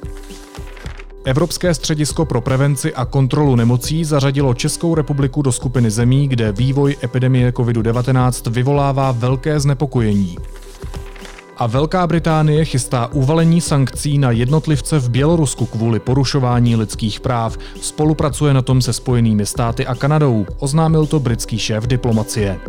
Evropské 1.26 1.74
středisko 1.74 2.26
pro 2.26 2.42
prevenci 2.42 2.94
a 2.94 3.06
kontrolu 3.06 3.56
nemocí 3.56 4.06
zařadilo 4.06 4.54
Českou 4.54 4.96
republiku 4.96 5.42
do 5.42 5.52
skupiny 5.52 5.92
zemí, 5.92 6.28
kde 6.28 6.52
vývoj 6.52 6.96
epidemie 7.04 7.52
COVID-19 7.52 8.52
vyvolává 8.52 9.12
velké 9.12 9.60
znepokojení 9.60 10.38
a 11.60 11.68
Velká 11.68 12.08
Británie 12.08 12.66
chystá 12.66 13.10
uvalení 13.14 13.62
sankcí 13.62 14.18
na 14.18 14.32
jednotlivce 14.32 15.00
v 15.00 15.10
Bělorusku 15.10 15.66
kvůli 15.66 16.00
porušování 16.00 16.76
lidských 16.76 17.20
práv. 17.20 17.58
Spolupracuje 17.82 18.54
na 18.54 18.62
tom 18.62 18.82
se 18.82 18.94
Spojenými 18.94 19.46
státy 19.46 19.86
a 19.86 19.96
Kanadou, 19.96 20.46
oznámil 20.60 21.06
to 21.06 21.20
britský 21.20 21.60
šéf 21.60 21.88
diplomacie. 21.88 22.60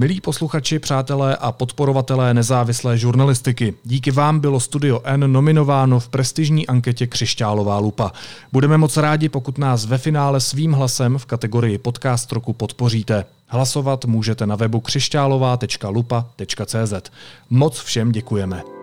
Milí 0.00 0.20
posluchači, 0.20 0.78
přátelé 0.78 1.36
a 1.36 1.52
podporovatelé 1.52 2.34
nezávislé 2.34 2.98
žurnalistiky, 2.98 3.74
díky 3.84 4.10
vám 4.10 4.40
bylo 4.40 4.60
Studio 4.60 5.00
N 5.04 5.32
nominováno 5.32 6.00
v 6.00 6.08
prestižní 6.08 6.66
anketě 6.66 7.06
Křišťálová 7.06 7.78
lupa. 7.78 8.12
Budeme 8.52 8.78
moc 8.78 8.96
rádi, 8.96 9.28
pokud 9.28 9.58
nás 9.58 9.86
ve 9.86 9.98
finále 9.98 10.40
svým 10.40 10.72
hlasem 10.72 11.18
v 11.18 11.26
kategorii 11.26 11.78
podcast 11.78 12.32
roku 12.32 12.52
podpoříte. 12.52 13.24
Hlasovat 13.46 14.04
můžete 14.04 14.46
na 14.46 14.56
webu 14.56 14.80
křišťálová.lupa.cz. 14.80 16.94
Moc 17.50 17.80
všem 17.80 18.12
děkujeme. 18.12 18.79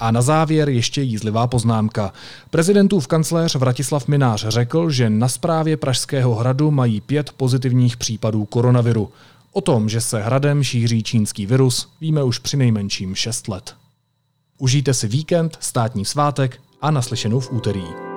A 0.00 0.10
na 0.10 0.22
závěr 0.22 0.68
ještě 0.68 1.02
jízlivá 1.02 1.46
poznámka. 1.46 2.12
Prezidentův 2.50 3.06
kancléř 3.06 3.54
Vratislav 3.54 4.08
Minář 4.08 4.44
řekl, 4.48 4.90
že 4.90 5.10
na 5.10 5.28
správě 5.28 5.76
Pražského 5.76 6.34
hradu 6.34 6.70
mají 6.70 7.00
pět 7.00 7.30
pozitivních 7.36 7.96
případů 7.96 8.44
koronaviru. 8.44 9.10
O 9.52 9.60
tom, 9.60 9.88
že 9.88 10.00
se 10.00 10.22
hradem 10.22 10.62
šíří 10.62 11.02
čínský 11.02 11.46
virus, 11.46 11.88
víme 12.00 12.22
už 12.22 12.38
při 12.38 12.56
nejmenším 12.56 13.14
6 13.14 13.48
let. 13.48 13.74
Užijte 14.58 14.94
si 14.94 15.08
víkend, 15.08 15.56
státní 15.60 16.04
svátek 16.04 16.60
a 16.82 16.90
naslyšenou 16.90 17.40
v 17.40 17.52
úterý. 17.52 18.09